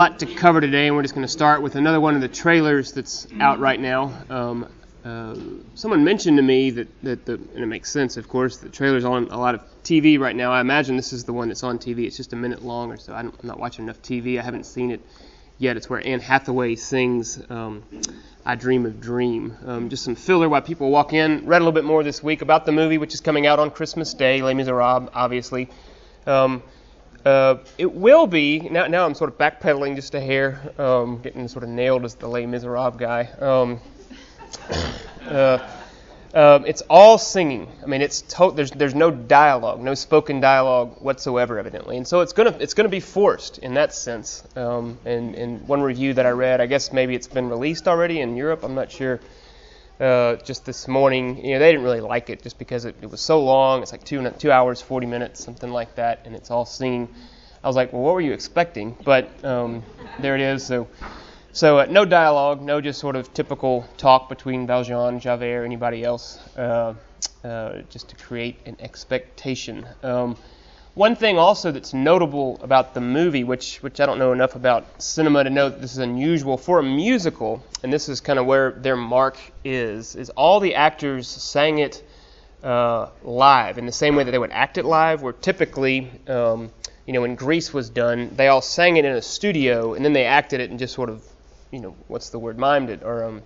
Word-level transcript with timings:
lot 0.00 0.18
to 0.18 0.26
cover 0.26 0.60
today, 0.60 0.88
and 0.88 0.96
we're 0.96 1.02
just 1.02 1.14
going 1.14 1.24
to 1.24 1.32
start 1.32 1.62
with 1.62 1.76
another 1.76 2.00
one 2.00 2.16
of 2.16 2.20
the 2.20 2.26
trailers 2.26 2.90
that's 2.90 3.28
out 3.38 3.60
right 3.60 3.78
now. 3.78 4.12
Um, 4.28 4.68
uh, 5.04 5.36
someone 5.76 6.02
mentioned 6.02 6.36
to 6.36 6.42
me 6.42 6.70
that, 6.70 7.02
that 7.04 7.24
the, 7.24 7.34
and 7.34 7.62
it 7.62 7.66
makes 7.66 7.92
sense, 7.92 8.16
of 8.16 8.28
course, 8.28 8.56
the 8.56 8.68
trailer's 8.68 9.04
on 9.04 9.28
a 9.28 9.38
lot 9.38 9.54
of 9.54 9.60
TV 9.84 10.18
right 10.18 10.34
now. 10.34 10.50
I 10.50 10.60
imagine 10.60 10.96
this 10.96 11.12
is 11.12 11.22
the 11.22 11.32
one 11.32 11.46
that's 11.46 11.62
on 11.62 11.78
TV. 11.78 12.06
It's 12.06 12.16
just 12.16 12.32
a 12.32 12.36
minute 12.36 12.64
long 12.64 12.90
or 12.90 12.96
so. 12.96 13.12
I'm 13.12 13.32
not 13.44 13.60
watching 13.60 13.84
enough 13.84 14.02
TV. 14.02 14.36
I 14.36 14.42
haven't 14.42 14.66
seen 14.66 14.90
it 14.90 15.00
yet. 15.58 15.76
It's 15.76 15.88
where 15.88 16.04
Anne 16.04 16.18
Hathaway 16.18 16.74
sings 16.74 17.40
um, 17.48 17.84
I 18.44 18.56
Dream 18.56 18.86
of 18.86 19.00
Dream. 19.00 19.56
Um, 19.64 19.90
just 19.90 20.02
some 20.02 20.16
filler 20.16 20.48
while 20.48 20.62
people 20.62 20.90
walk 20.90 21.12
in. 21.12 21.46
Read 21.46 21.58
a 21.58 21.64
little 21.64 21.70
bit 21.70 21.84
more 21.84 22.02
this 22.02 22.20
week 22.20 22.42
about 22.42 22.66
the 22.66 22.72
movie, 22.72 22.98
which 22.98 23.14
is 23.14 23.20
coming 23.20 23.46
out 23.46 23.60
on 23.60 23.70
Christmas 23.70 24.12
Day, 24.12 24.42
Les 24.42 24.54
Miserables, 24.54 25.10
obviously. 25.14 25.68
Um, 26.26 26.64
uh, 27.24 27.56
it 27.78 27.92
will 27.92 28.26
be 28.26 28.60
now. 28.60 28.86
Now 28.86 29.06
I'm 29.06 29.14
sort 29.14 29.30
of 29.30 29.38
backpedaling 29.38 29.96
just 29.96 30.14
a 30.14 30.20
hair, 30.20 30.60
um, 30.78 31.20
getting 31.22 31.48
sort 31.48 31.62
of 31.62 31.70
nailed 31.70 32.04
as 32.04 32.14
the 32.14 32.28
Les 32.28 32.46
Miserables 32.46 32.96
guy. 32.98 33.24
Um, 33.40 33.80
uh, 35.26 35.58
um, 36.34 36.66
it's 36.66 36.82
all 36.90 37.16
singing. 37.16 37.68
I 37.82 37.86
mean, 37.86 38.02
it's 38.02 38.22
to- 38.22 38.50
there's 38.50 38.72
there's 38.72 38.94
no 38.94 39.10
dialogue, 39.10 39.80
no 39.80 39.94
spoken 39.94 40.40
dialogue 40.40 40.96
whatsoever, 41.00 41.58
evidently, 41.58 41.96
and 41.96 42.06
so 42.06 42.20
it's 42.20 42.32
gonna 42.32 42.56
it's 42.58 42.74
gonna 42.74 42.88
be 42.88 43.00
forced 43.00 43.58
in 43.58 43.74
that 43.74 43.94
sense. 43.94 44.42
Um, 44.56 44.98
and 45.04 45.34
in 45.34 45.66
one 45.66 45.80
review 45.80 46.14
that 46.14 46.26
I 46.26 46.30
read, 46.30 46.60
I 46.60 46.66
guess 46.66 46.92
maybe 46.92 47.14
it's 47.14 47.28
been 47.28 47.48
released 47.48 47.86
already 47.86 48.20
in 48.20 48.36
Europe. 48.36 48.64
I'm 48.64 48.74
not 48.74 48.90
sure. 48.90 49.20
Uh, 50.00 50.34
just 50.36 50.64
this 50.64 50.88
morning, 50.88 51.44
you 51.44 51.52
know, 51.52 51.60
they 51.60 51.70
didn't 51.70 51.84
really 51.84 52.00
like 52.00 52.28
it 52.28 52.42
just 52.42 52.58
because 52.58 52.84
it, 52.84 52.96
it 53.00 53.08
was 53.08 53.20
so 53.20 53.42
long. 53.44 53.80
It's 53.80 53.92
like 53.92 54.02
two 54.02 54.28
two 54.38 54.50
hours, 54.50 54.80
40 54.80 55.06
minutes, 55.06 55.44
something 55.44 55.70
like 55.70 55.94
that, 55.94 56.22
and 56.24 56.34
it's 56.34 56.50
all 56.50 56.64
singing. 56.66 57.08
I 57.62 57.66
was 57.68 57.76
like, 57.76 57.92
well, 57.92 58.02
what 58.02 58.14
were 58.14 58.20
you 58.20 58.32
expecting? 58.32 58.96
But 59.04 59.30
um, 59.44 59.84
there 60.18 60.34
it 60.34 60.40
is. 60.40 60.66
So, 60.66 60.88
so 61.52 61.78
uh, 61.78 61.86
no 61.88 62.04
dialogue, 62.04 62.60
no 62.60 62.80
just 62.80 62.98
sort 62.98 63.14
of 63.14 63.32
typical 63.32 63.88
talk 63.96 64.28
between 64.28 64.66
Valjean, 64.66 65.20
Javert, 65.20 65.64
anybody 65.64 66.02
else, 66.02 66.40
uh, 66.58 66.94
uh, 67.44 67.82
just 67.88 68.08
to 68.08 68.16
create 68.16 68.58
an 68.66 68.76
expectation. 68.80 69.86
Um, 70.02 70.36
one 70.94 71.16
thing 71.16 71.38
also 71.38 71.72
that's 71.72 71.92
notable 71.92 72.60
about 72.62 72.94
the 72.94 73.00
movie, 73.00 73.42
which 73.42 73.78
which 73.78 74.00
I 74.00 74.06
don't 74.06 74.18
know 74.18 74.32
enough 74.32 74.54
about 74.54 75.02
cinema 75.02 75.42
to 75.44 75.50
know 75.50 75.68
that 75.68 75.80
this 75.80 75.92
is 75.92 75.98
unusual 75.98 76.56
for 76.56 76.78
a 76.78 76.82
musical, 76.82 77.62
and 77.82 77.92
this 77.92 78.08
is 78.08 78.20
kind 78.20 78.38
of 78.38 78.46
where 78.46 78.70
their 78.70 78.96
mark 78.96 79.36
is, 79.64 80.14
is 80.14 80.30
all 80.30 80.60
the 80.60 80.76
actors 80.76 81.26
sang 81.26 81.78
it 81.78 82.02
uh, 82.62 83.08
live 83.24 83.78
in 83.78 83.86
the 83.86 83.92
same 83.92 84.14
way 84.14 84.22
that 84.22 84.30
they 84.30 84.38
would 84.38 84.52
act 84.52 84.78
it 84.78 84.84
live. 84.84 85.20
Where 85.20 85.32
typically, 85.32 86.10
um, 86.28 86.70
you 87.06 87.12
know, 87.12 87.22
when 87.22 87.34
Grease 87.34 87.74
was 87.74 87.90
done, 87.90 88.30
they 88.36 88.46
all 88.46 88.62
sang 88.62 88.96
it 88.96 89.04
in 89.04 89.12
a 89.12 89.22
studio, 89.22 89.94
and 89.94 90.04
then 90.04 90.12
they 90.12 90.24
acted 90.24 90.60
it 90.60 90.70
and 90.70 90.78
just 90.78 90.94
sort 90.94 91.10
of, 91.10 91.24
you 91.72 91.80
know, 91.80 91.96
what's 92.06 92.30
the 92.30 92.38
word, 92.38 92.56
mimed 92.56 92.88
it 92.88 93.02
or 93.02 93.24
um, 93.24 93.42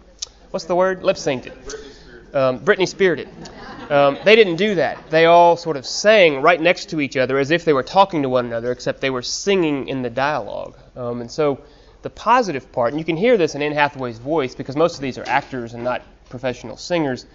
what's 0.50 0.66
the 0.66 0.76
word, 0.76 1.02
lip 1.02 1.16
synced 1.16 1.46
it, 1.46 1.56
um, 2.34 2.60
Britney 2.60 3.18
it. 3.18 3.28
Um, 3.90 4.18
they 4.24 4.36
didn't 4.36 4.56
do 4.56 4.74
that. 4.74 5.10
They 5.10 5.24
all 5.24 5.56
sort 5.56 5.76
of 5.76 5.86
sang 5.86 6.42
right 6.42 6.60
next 6.60 6.90
to 6.90 7.00
each 7.00 7.16
other 7.16 7.38
as 7.38 7.50
if 7.50 7.64
they 7.64 7.72
were 7.72 7.82
talking 7.82 8.22
to 8.22 8.28
one 8.28 8.46
another, 8.46 8.70
except 8.70 9.00
they 9.00 9.10
were 9.10 9.22
singing 9.22 9.88
in 9.88 10.02
the 10.02 10.10
dialogue. 10.10 10.76
Um, 10.94 11.20
and 11.22 11.30
so 11.30 11.60
the 12.02 12.10
positive 12.10 12.70
part, 12.70 12.92
and 12.92 12.98
you 12.98 13.04
can 13.04 13.16
hear 13.16 13.36
this 13.36 13.54
in 13.54 13.62
Anne 13.62 13.72
Hathaway's 13.72 14.18
voice 14.18 14.54
because 14.54 14.76
most 14.76 14.96
of 14.96 15.00
these 15.00 15.16
are 15.18 15.24
actors 15.26 15.74
and 15.74 15.82
not 15.82 16.02
professional 16.28 16.76
singers, 16.76 17.26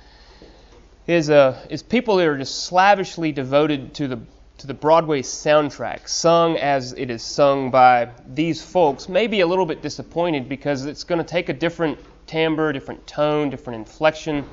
is 1.07 1.29
uh, 1.29 1.59
is 1.69 1.83
people 1.83 2.17
that 2.17 2.27
are 2.27 2.37
just 2.37 2.65
slavishly 2.65 3.31
devoted 3.31 3.93
to 3.95 4.07
the 4.07 4.19
to 4.59 4.67
the 4.67 4.73
Broadway 4.73 5.21
soundtrack, 5.21 6.07
sung 6.07 6.57
as 6.57 6.93
it 6.93 7.09
is 7.09 7.21
sung 7.21 7.71
by 7.71 8.09
these 8.27 8.63
folks. 8.63 9.09
Maybe 9.09 9.41
a 9.41 9.47
little 9.47 9.65
bit 9.65 9.81
disappointed 9.81 10.47
because 10.47 10.85
it's 10.85 11.03
going 11.03 11.17
to 11.19 11.25
take 11.25 11.49
a 11.49 11.53
different 11.53 11.99
timbre, 12.27 12.71
different 12.71 13.05
tone, 13.05 13.49
different 13.49 13.79
inflection. 13.79 14.45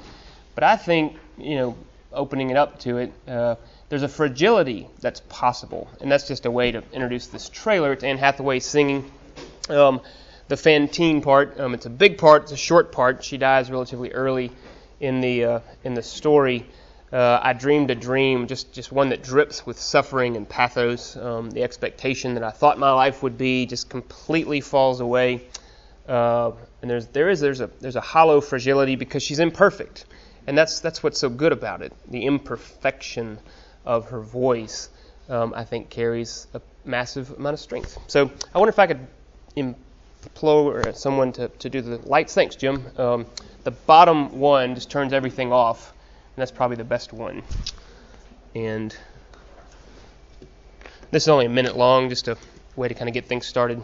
But 0.60 0.68
I 0.68 0.76
think 0.76 1.16
you 1.38 1.56
know 1.56 1.76
opening 2.12 2.50
it 2.50 2.56
up 2.58 2.80
to 2.80 2.98
it, 2.98 3.12
uh, 3.26 3.54
there's 3.88 4.02
a 4.02 4.08
fragility 4.08 4.88
that's 5.00 5.20
possible, 5.30 5.88
and 6.02 6.12
that's 6.12 6.28
just 6.28 6.44
a 6.44 6.50
way 6.50 6.70
to 6.70 6.82
introduce 6.92 7.28
this 7.28 7.48
trailer. 7.48 7.94
It's 7.94 8.04
Anne 8.04 8.18
Hathaway 8.18 8.58
singing 8.60 9.10
um, 9.70 10.02
the 10.48 10.58
Fantine 10.58 11.22
part. 11.22 11.58
Um, 11.58 11.72
it's 11.72 11.86
a 11.86 11.90
big 11.90 12.18
part. 12.18 12.42
It's 12.42 12.52
a 12.52 12.58
short 12.58 12.92
part. 12.92 13.24
She 13.24 13.38
dies 13.38 13.70
relatively 13.70 14.12
early 14.12 14.52
in 15.00 15.22
the 15.22 15.44
uh, 15.44 15.60
in 15.82 15.94
the 15.94 16.02
story. 16.02 16.66
Uh, 17.10 17.40
I 17.42 17.54
dreamed 17.54 17.90
a 17.90 17.94
dream, 17.94 18.46
just 18.46 18.70
just 18.70 18.92
one 18.92 19.08
that 19.08 19.22
drips 19.22 19.64
with 19.64 19.80
suffering 19.80 20.36
and 20.36 20.46
pathos. 20.46 21.16
Um, 21.16 21.48
the 21.48 21.62
expectation 21.62 22.34
that 22.34 22.44
I 22.44 22.50
thought 22.50 22.78
my 22.78 22.92
life 22.92 23.22
would 23.22 23.38
be 23.38 23.64
just 23.64 23.88
completely 23.88 24.60
falls 24.60 25.00
away. 25.00 25.40
Uh, 26.06 26.52
and 26.82 26.90
there's 26.90 27.06
there 27.06 27.30
is 27.30 27.40
there's 27.40 27.62
a 27.62 27.70
there's 27.80 27.96
a 27.96 28.02
hollow 28.02 28.42
fragility 28.42 28.96
because 28.96 29.22
she's 29.22 29.38
imperfect. 29.38 30.04
And 30.46 30.56
that's 30.56 30.80
that's 30.80 31.02
what's 31.02 31.18
so 31.18 31.28
good 31.28 31.52
about 31.52 31.82
it. 31.82 31.92
The 32.10 32.24
imperfection 32.24 33.38
of 33.84 34.10
her 34.10 34.20
voice, 34.20 34.88
um, 35.28 35.52
I 35.54 35.64
think, 35.64 35.90
carries 35.90 36.46
a 36.54 36.60
massive 36.84 37.30
amount 37.38 37.54
of 37.54 37.60
strength. 37.60 37.98
So 38.08 38.30
I 38.54 38.58
wonder 38.58 38.70
if 38.70 38.78
I 38.78 38.86
could 38.86 39.06
implore 39.56 40.92
someone 40.92 41.32
to, 41.32 41.48
to 41.48 41.70
do 41.70 41.80
the 41.80 41.98
lights. 42.08 42.34
Thanks, 42.34 42.56
Jim. 42.56 42.84
Um, 42.96 43.26
the 43.64 43.70
bottom 43.70 44.38
one 44.38 44.74
just 44.74 44.90
turns 44.90 45.12
everything 45.12 45.52
off, 45.52 45.90
and 45.90 46.42
that's 46.42 46.50
probably 46.50 46.76
the 46.76 46.84
best 46.84 47.12
one. 47.12 47.42
And 48.54 48.96
this 51.10 51.24
is 51.24 51.28
only 51.28 51.46
a 51.46 51.50
minute 51.50 51.76
long, 51.76 52.08
just 52.08 52.28
a 52.28 52.36
way 52.76 52.88
to 52.88 52.94
kind 52.94 53.08
of 53.08 53.14
get 53.14 53.26
things 53.26 53.46
started. 53.46 53.82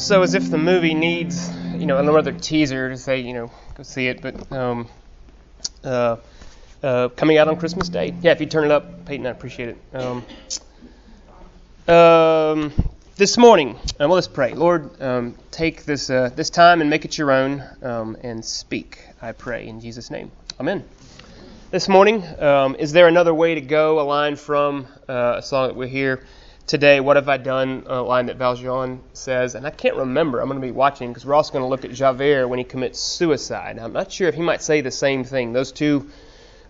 So 0.00 0.22
as 0.22 0.34
if 0.34 0.50
the 0.50 0.58
movie 0.58 0.94
needs, 0.94 1.50
you 1.74 1.84
know, 1.84 1.98
another 1.98 2.32
teaser 2.32 2.88
to 2.88 2.96
say, 2.96 3.20
you 3.20 3.34
know, 3.34 3.50
go 3.74 3.82
see 3.82 4.08
it, 4.08 4.22
but 4.22 4.50
um, 4.50 4.88
uh, 5.84 6.16
uh, 6.82 7.08
coming 7.10 7.36
out 7.36 7.48
on 7.48 7.56
Christmas 7.56 7.90
Day. 7.90 8.14
Yeah, 8.22 8.32
if 8.32 8.40
you 8.40 8.46
turn 8.46 8.64
it 8.64 8.70
up, 8.70 9.04
Peyton, 9.04 9.26
I 9.26 9.30
appreciate 9.30 9.68
it. 9.68 9.78
Um, 9.94 10.24
um, 11.94 12.72
this 13.16 13.36
morning, 13.36 13.76
uh, 13.76 14.08
well, 14.08 14.12
let's 14.12 14.26
pray. 14.26 14.54
Lord, 14.54 15.00
um, 15.02 15.36
take 15.50 15.84
this 15.84 16.08
uh, 16.08 16.30
this 16.34 16.48
time 16.48 16.80
and 16.80 16.88
make 16.88 17.04
it 17.04 17.18
your 17.18 17.30
own, 17.30 17.62
um, 17.82 18.16
and 18.22 18.42
speak. 18.42 19.00
I 19.20 19.32
pray 19.32 19.66
in 19.66 19.80
Jesus' 19.80 20.10
name. 20.10 20.30
Amen. 20.58 20.82
This 21.70 21.88
morning, 21.88 22.24
um, 22.40 22.74
is 22.76 22.92
there 22.92 23.06
another 23.06 23.34
way 23.34 23.54
to 23.54 23.60
go? 23.60 24.00
A 24.00 24.02
line 24.02 24.36
from 24.36 24.86
uh, 25.08 25.34
a 25.36 25.42
song 25.42 25.68
that 25.68 25.76
we 25.76 25.88
hear 25.88 26.24
today, 26.70 27.00
What 27.00 27.16
Have 27.16 27.28
I 27.28 27.36
Done? 27.36 27.82
a 27.88 28.00
line 28.00 28.26
that 28.26 28.36
Valjean 28.36 29.00
says, 29.12 29.56
and 29.56 29.66
I 29.66 29.70
can't 29.70 29.96
remember. 29.96 30.38
I'm 30.38 30.46
going 30.46 30.60
to 30.60 30.64
be 30.64 30.70
watching 30.70 31.10
because 31.10 31.26
we're 31.26 31.34
also 31.34 31.52
going 31.52 31.64
to 31.64 31.68
look 31.68 31.84
at 31.84 31.90
Javert 31.90 32.46
when 32.46 32.60
he 32.60 32.64
commits 32.64 33.00
suicide. 33.00 33.76
I'm 33.76 33.92
not 33.92 34.12
sure 34.12 34.28
if 34.28 34.36
he 34.36 34.40
might 34.40 34.62
say 34.62 34.80
the 34.80 34.92
same 34.92 35.24
thing. 35.24 35.52
Those 35.52 35.72
two, 35.72 36.08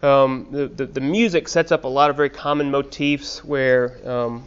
um, 0.03 0.47
the, 0.53 0.69
the, 0.69 0.87
the, 0.87 1.03
music 1.03 1.49
sets 1.49 1.71
up 1.71 1.85
a 1.85 1.89
lot 1.89 2.09
of 2.09 2.17
very 2.17 2.31
common 2.31 2.71
motifs 2.71 3.45
where 3.45 4.01
um, 4.09 4.47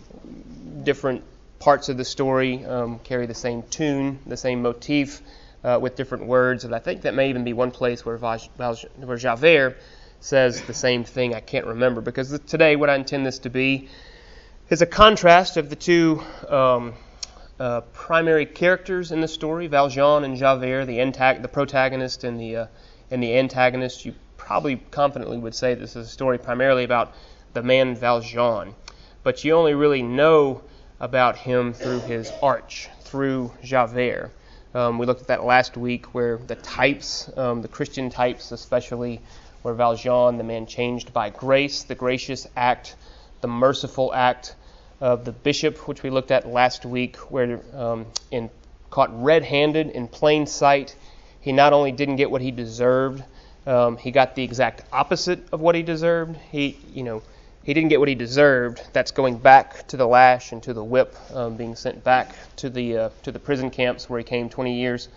different 0.81 1.23
parts 1.59 1.87
of 1.87 1.97
the 1.97 2.05
story 2.05 2.65
um, 2.65 2.97
carry 3.03 3.27
the 3.27 3.35
same 3.35 3.61
tune, 3.61 4.17
the 4.25 4.37
same 4.37 4.63
motif. 4.63 5.21
Uh, 5.63 5.79
with 5.81 5.95
different 5.95 6.25
words, 6.25 6.65
and 6.65 6.75
I 6.75 6.79
think 6.79 7.03
that 7.03 7.13
may 7.13 7.29
even 7.29 7.45
be 7.45 7.53
one 7.53 7.71
place 7.71 8.05
where, 8.05 8.17
Val, 8.17 8.37
Val, 8.57 8.75
where 8.97 9.15
Javert 9.15 9.77
says 10.19 10.61
the 10.63 10.73
same 10.73 11.05
thing. 11.05 11.33
I 11.33 11.39
can't 11.39 11.65
remember 11.65 12.01
because 12.01 12.37
today, 12.41 12.75
what 12.75 12.89
I 12.89 12.95
intend 12.95 13.25
this 13.25 13.39
to 13.39 13.49
be 13.49 13.87
is 14.69 14.81
a 14.81 14.85
contrast 14.85 15.57
of 15.57 15.69
the 15.69 15.75
two 15.75 16.23
um, 16.47 16.93
uh, 17.59 17.81
primary 17.93 18.45
characters 18.45 19.11
in 19.11 19.19
the 19.19 19.27
story, 19.27 19.67
Valjean 19.67 20.23
and 20.23 20.37
Javert, 20.37 20.85
the, 20.85 20.97
the 21.41 21.49
protagonist 21.49 22.23
and 22.23 22.39
the, 22.39 22.55
uh, 22.55 22.67
and 23.11 23.21
the 23.21 23.37
antagonist. 23.37 24.05
You 24.05 24.15
probably 24.37 24.77
confidently 24.91 25.37
would 25.37 25.53
say 25.53 25.73
this 25.73 25.95
is 25.95 26.07
a 26.07 26.09
story 26.09 26.37
primarily 26.37 26.85
about 26.85 27.13
the 27.53 27.61
man 27.61 27.95
Valjean, 27.95 28.73
but 29.21 29.43
you 29.43 29.53
only 29.53 29.73
really 29.73 30.01
know 30.01 30.61
about 30.99 31.35
him 31.35 31.73
through 31.73 31.99
his 31.99 32.31
arch, 32.41 32.89
through 33.01 33.51
Javert. 33.63 34.31
Um, 34.73 34.97
we 34.97 35.05
looked 35.05 35.21
at 35.21 35.27
that 35.27 35.43
last 35.43 35.75
week 35.77 36.15
where 36.15 36.37
the 36.37 36.55
types, 36.55 37.29
um, 37.37 37.61
the 37.61 37.67
Christian 37.67 38.09
types 38.09 38.51
especially, 38.51 39.21
where 39.61 39.73
Valjean, 39.73 40.37
the 40.37 40.43
man 40.43 40.65
changed 40.65 41.13
by 41.13 41.29
grace, 41.29 41.83
the 41.83 41.95
gracious 41.95 42.47
act, 42.55 42.95
the 43.43 43.47
merciful 43.47 44.13
act 44.13 44.55
of 45.01 45.25
the 45.25 45.33
bishop, 45.33 45.77
which 45.85 46.01
we 46.01 46.09
looked 46.09 46.31
at 46.31 46.47
last 46.47 46.85
week, 46.85 47.17
where 47.29 47.59
um, 47.75 48.05
in 48.31 48.49
caught 48.89 49.09
red-handed 49.21 49.89
in 49.89 50.07
plain 50.07 50.47
sight, 50.47 50.95
he 51.41 51.51
not 51.51 51.73
only 51.73 51.91
didn't 51.91 52.15
get 52.15 52.31
what 52.31 52.41
he 52.41 52.51
deserved, 52.51 53.21
um, 53.67 53.97
he 53.97 54.11
got 54.11 54.35
the 54.35 54.43
exact 54.43 54.83
opposite 54.93 55.39
of 55.51 55.59
what 55.59 55.75
he 55.75 55.83
deserved. 55.83 56.37
He, 56.53 56.77
you 56.93 57.03
know, 57.03 57.21
he 57.63 57.73
didn't 57.73 57.89
get 57.89 57.99
what 57.99 58.07
he 58.07 58.15
deserved. 58.15 58.81
That's 58.93 59.11
going 59.11 59.39
back 59.39 59.89
to 59.89 59.97
the 59.97 60.07
lash 60.07 60.53
and 60.53 60.63
to 60.63 60.73
the 60.73 60.83
whip, 60.83 61.13
um, 61.33 61.57
being 61.57 61.75
sent 61.75 62.01
back 62.01 62.33
to 62.57 62.69
the 62.69 62.97
uh, 62.97 63.09
to 63.23 63.33
the 63.33 63.39
prison 63.39 63.71
camps 63.71 64.09
where 64.09 64.19
he 64.19 64.23
came 64.23 64.49
20 64.49 64.79
years 64.79 65.09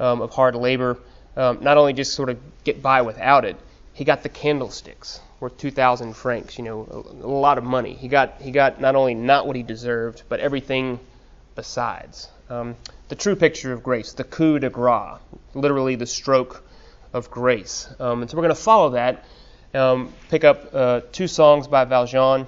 um, 0.00 0.22
of 0.22 0.32
hard 0.32 0.56
labor. 0.56 0.98
Um, 1.36 1.58
not 1.62 1.76
only 1.76 1.92
just 1.92 2.14
sort 2.14 2.30
of 2.30 2.38
get 2.64 2.82
by 2.82 3.02
without 3.02 3.44
it, 3.44 3.56
he 3.92 4.04
got 4.04 4.24
the 4.24 4.28
candlesticks 4.28 5.20
worth 5.40 5.56
2,000 5.56 6.14
francs, 6.14 6.58
you 6.58 6.64
know, 6.64 6.86
a, 6.90 7.26
a, 7.26 7.28
lot 7.28 7.56
of 7.56 7.64
money. 7.64 7.94
He 7.94 8.08
got, 8.08 8.40
he 8.40 8.50
got 8.50 8.80
not 8.80 8.94
only 8.94 9.14
not 9.14 9.46
what 9.46 9.56
he 9.56 9.62
deserved, 9.62 10.22
but 10.28 10.38
everything 10.40 11.00
besides. 11.54 12.28
Um, 12.50 12.76
the 13.08 13.14
true 13.14 13.34
picture 13.34 13.72
of 13.72 13.82
grace, 13.82 14.12
the 14.12 14.24
coup 14.24 14.58
de 14.58 14.68
grace, 14.68 15.18
literally 15.54 15.96
the 15.96 16.06
stroke 16.06 16.62
of 17.12 17.30
grace. 17.30 17.88
Um, 17.98 18.22
and 18.22 18.30
so 18.30 18.36
we're 18.36 18.42
going 18.42 18.54
to 18.54 18.60
follow 18.60 18.90
that, 18.90 19.24
um, 19.72 20.12
pick 20.28 20.44
up 20.44 20.74
uh, 20.74 21.00
two 21.12 21.26
songs 21.26 21.66
by 21.68 21.84
Valjean 21.84 22.46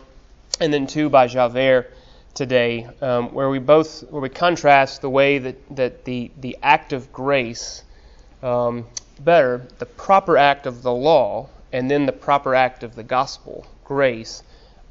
and 0.61 0.73
then 0.73 0.87
two 0.87 1.09
by 1.09 1.27
Javert 1.29 1.91
today, 2.35 2.89
um, 3.01 3.33
where 3.33 3.49
we 3.49 3.59
both 3.59 4.03
where 4.11 4.23
we 4.23 4.29
contrast 4.29 5.01
the 5.01 5.11
way 5.11 5.39
that, 5.39 5.77
that 5.77 6.05
the, 6.05 6.31
the 6.39 6.59
act 6.63 6.93
of 6.93 7.13
grace 7.13 7.83
um, 8.43 8.87
better 9.21 9.67
the 9.79 9.87
proper 9.87 10.37
act 10.37 10.67
of 10.67 10.83
the 10.83 10.93
law 10.93 11.49
and 11.73 11.91
then 11.91 12.07
the 12.07 12.13
proper 12.13 12.55
act 12.55 12.83
of 12.83 12.95
the 12.95 13.03
gospel, 13.03 13.67
grace, 13.85 14.43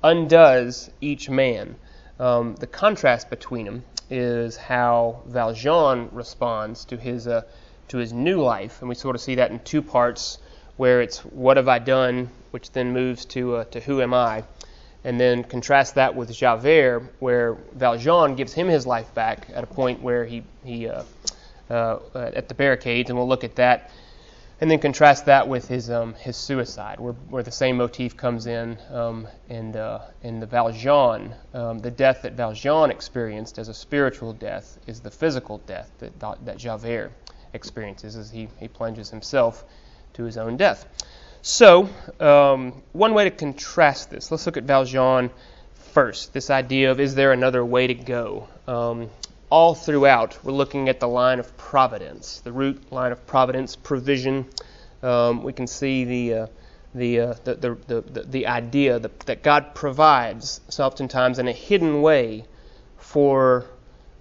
undoes 0.04 0.89
each 1.00 1.30
man. 1.30 1.75
Um, 2.19 2.56
the 2.56 2.68
contrast 2.68 3.30
between 3.30 3.66
them 3.66 3.83
is 4.10 4.57
how 4.57 5.22
Valjean 5.28 6.10
responds 6.12 6.86
to 6.86 6.98
his 6.98 7.28
uh, 7.28 7.44
to 7.88 7.98
his 7.98 8.13
new 8.13 8.42
life, 8.42 8.81
and 8.81 8.89
we 8.89 8.95
sort 8.95 9.16
of 9.16 9.22
see 9.22 9.36
that 9.36 9.51
in 9.51 9.60
two 9.60 9.81
parts, 9.81 10.39
where 10.78 11.01
it's 11.01 11.19
"What 11.19 11.57
have 11.57 11.68
I 11.68 11.80
done?" 11.80 12.30
which 12.51 12.72
then 12.72 12.94
moves 12.94 13.25
to 13.25 13.57
uh, 13.57 13.63
to 13.66 13.80
"Who 13.80 14.01
am 14.01 14.13
I?" 14.13 14.44
and 15.04 15.19
then 15.19 15.44
contrast 15.44 15.95
that 15.95 16.16
with 16.16 16.31
Javert, 16.31 17.12
where 17.19 17.57
Valjean 17.74 18.36
gives 18.36 18.54
him 18.54 18.68
his 18.68 18.86
life 18.86 19.12
back 19.16 19.48
at 19.54 19.63
a 19.63 19.68
point 19.68 20.01
where 20.01 20.25
he 20.25 20.44
he 20.63 20.88
uh, 20.88 21.04
uh 21.69 22.00
at 22.13 22.48
the 22.48 22.54
barricades, 22.54 23.10
and 23.10 23.18
we'll 23.18 23.27
look 23.27 23.44
at 23.44 23.56
that 23.56 23.92
and 24.62 24.69
then 24.69 24.78
contrast 24.78 25.25
that 25.25 25.48
with 25.48 25.68
his 25.68 25.90
um, 25.90 26.13
his 26.13 26.38
suicide, 26.38 27.00
where, 27.00 27.13
where 27.30 27.42
the 27.42 27.52
same 27.52 27.78
motif 27.78 28.16
comes 28.16 28.46
in, 28.46 28.78
um, 28.92 29.28
and 29.50 29.75
uh, 29.75 30.00
in 30.22 30.40
the 30.40 30.46
Valjean, 30.46 31.34
um, 31.56 31.80
the 31.80 31.90
death 31.90 32.22
that 32.22 32.34
Valjean 32.34 32.92
experienced 32.92 33.58
as 33.58 33.68
a 33.68 33.74
spiritual 33.74 34.34
death 34.34 34.78
is 34.86 35.02
the 35.02 35.10
physical 35.10 35.58
death 35.66 35.92
that 35.98 36.46
that 36.46 36.58
Javert 36.58 37.12
experiences 37.54 38.16
as 38.16 38.30
he 38.30 38.48
he 38.60 38.68
plunges 38.68 39.10
himself 39.10 39.66
to 40.13 40.24
his 40.24 40.38
own 40.38 40.58
death. 40.58 40.86
So, 41.42 41.90
um, 42.19 42.84
one 42.92 43.16
way 43.16 43.24
to 43.24 43.31
contrast 43.31 44.12
this, 44.12 44.30
let's 44.30 44.46
look 44.46 44.58
at 44.58 44.63
Valjean 44.66 45.31
first. 45.74 46.34
This 46.34 46.52
idea 46.52 46.92
of 46.92 47.00
is 47.00 47.16
there 47.16 47.31
another 47.31 47.66
way 47.66 47.88
to 47.88 47.96
go? 47.96 48.48
All 49.51 49.75
throughout, 49.75 50.39
we're 50.45 50.53
looking 50.53 50.88
at 50.88 51.01
the 51.01 51.09
line 51.09 51.38
of 51.38 51.57
providence, 51.57 52.39
the 52.39 52.53
root 52.53 52.89
line 52.89 53.12
of 53.12 53.27
providence, 53.27 53.75
provision. 53.75 54.45
Um, 55.03 55.44
we 55.44 55.51
can 55.51 55.68
see 55.68 56.06
the, 56.06 56.33
uh, 56.33 56.48
the, 56.95 57.19
uh, 57.19 57.33
the, 57.44 57.56
the, 57.56 58.01
the, 58.01 58.21
the, 58.21 58.48
idea 58.48 58.98
that, 58.98 59.19
that 59.21 59.44
God 59.44 59.75
provides, 59.75 60.62
so 60.69 60.86
oftentimes 60.86 61.38
in 61.38 61.50
a 61.50 61.51
hidden 61.51 62.01
way, 62.01 62.45
for 62.98 63.65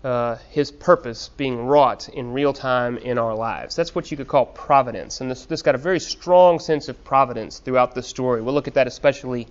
uh, 0.03 0.35
His 0.51 0.73
purpose 0.73 1.31
being 1.37 1.65
wrought 1.65 2.09
in 2.09 2.33
real 2.33 2.53
time 2.53 2.99
in 2.99 3.17
our 3.17 3.37
lives. 3.37 3.77
That's 3.77 3.95
what 3.95 4.11
you 4.11 4.17
could 4.17 4.27
call 4.27 4.47
providence. 4.47 5.21
And 5.21 5.31
this, 5.31 5.47
this 5.47 5.63
got 5.63 5.77
a 5.77 5.79
very 5.79 6.01
strong 6.01 6.59
sense 6.59 6.89
of 6.89 7.05
providence 7.05 7.61
throughout 7.61 7.95
the 7.95 8.03
story. 8.03 8.43
We'll 8.43 8.55
look 8.55 8.67
at 8.67 8.75
that 8.75 8.89
especially 8.89 9.47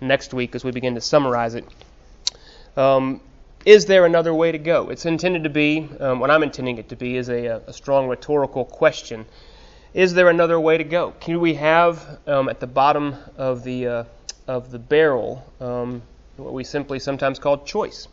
next 0.00 0.32
week 0.32 0.54
as 0.54 0.62
we 0.62 0.70
begin 0.70 0.94
to 0.94 1.00
summarize 1.00 1.56
it. 1.56 1.64
Um, 2.76 3.20
is 3.64 3.86
there 3.86 4.04
another 4.04 4.34
way 4.34 4.52
to 4.52 4.58
go? 4.58 4.90
It's 4.90 5.06
intended 5.06 5.44
to 5.44 5.50
be, 5.50 5.88
um, 5.98 6.20
what 6.20 6.30
I'm 6.30 6.42
intending 6.42 6.78
it 6.78 6.90
to 6.90 6.96
be, 6.96 7.16
is 7.16 7.30
a, 7.30 7.62
a, 7.66 7.72
strong 7.72 8.08
rhetorical 8.08 8.64
question. 8.64 9.24
Is 9.94 10.12
there 10.12 10.28
another 10.28 10.60
way 10.60 10.76
to 10.76 10.84
go? 10.84 11.12
Can 11.20 11.40
we 11.40 11.54
have 11.54 12.18
um, 12.26 12.48
at 12.48 12.60
the 12.60 12.66
bottom 12.66 13.16
of 13.38 13.64
the 13.64 13.86
uh, 13.86 14.04
of 14.46 14.70
the 14.70 14.78
barrel 14.78 15.42
um, 15.60 16.02
what 16.36 16.52
we 16.52 16.64
simply 16.64 16.98
sometimes 16.98 17.38
call 17.38 17.64
choice? 17.64 18.08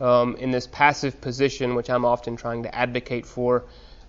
Um, 0.00 0.36
in 0.36 0.50
this 0.50 0.66
passive 0.66 1.20
position, 1.20 1.74
which 1.74 1.90
I'm 1.90 2.04
often 2.04 2.34
trying 2.34 2.62
to 2.62 2.74
advocate 2.74 3.26
for, 3.26 3.64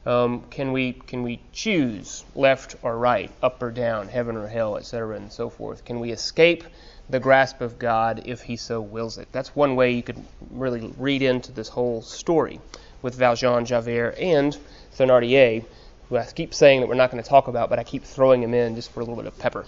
um, 0.05 0.44
can 0.49 0.71
we 0.71 0.94
can 0.94 1.21
we 1.23 1.39
choose 1.53 2.23
left 2.35 2.75
or 2.81 2.97
right, 2.97 3.31
up 3.41 3.61
or 3.61 3.71
down, 3.71 4.07
heaven 4.07 4.35
or 4.35 4.47
hell, 4.47 4.77
etc., 4.77 5.15
and 5.15 5.31
so 5.31 5.49
forth? 5.49 5.85
Can 5.85 5.99
we 5.99 6.11
escape? 6.11 6.63
The 7.11 7.19
grasp 7.19 7.61
of 7.61 7.77
God 7.77 8.23
if 8.25 8.41
he 8.41 8.56
so 8.56 8.81
wills 8.81 9.18
it. 9.18 9.27
That's 9.31 9.56
one 9.56 9.75
way 9.75 9.91
you 9.91 10.01
could 10.01 10.23
really 10.49 10.94
read 10.97 11.21
into 11.21 11.51
this 11.51 11.68
whole 11.68 12.01
story 12.01 12.59
with 13.01 13.15
Valjean, 13.15 13.65
Javert, 13.65 14.15
and 14.18 14.57
Thénardier, 14.97 15.65
who 16.09 16.18
I 16.18 16.25
keep 16.25 16.53
saying 16.53 16.80
that 16.80 16.87
we're 16.87 16.95
not 16.95 17.11
going 17.11 17.21
to 17.21 17.30
talk 17.30 17.47
about, 17.47 17.69
but 17.69 17.80
I 17.80 17.83
keep 17.83 18.03
throwing 18.03 18.41
him 18.41 18.53
in 18.53 18.75
just 18.75 18.91
for 18.91 19.01
a 19.01 19.03
little 19.03 19.15
bit 19.15 19.25
of 19.25 19.37
pepper. 19.37 19.65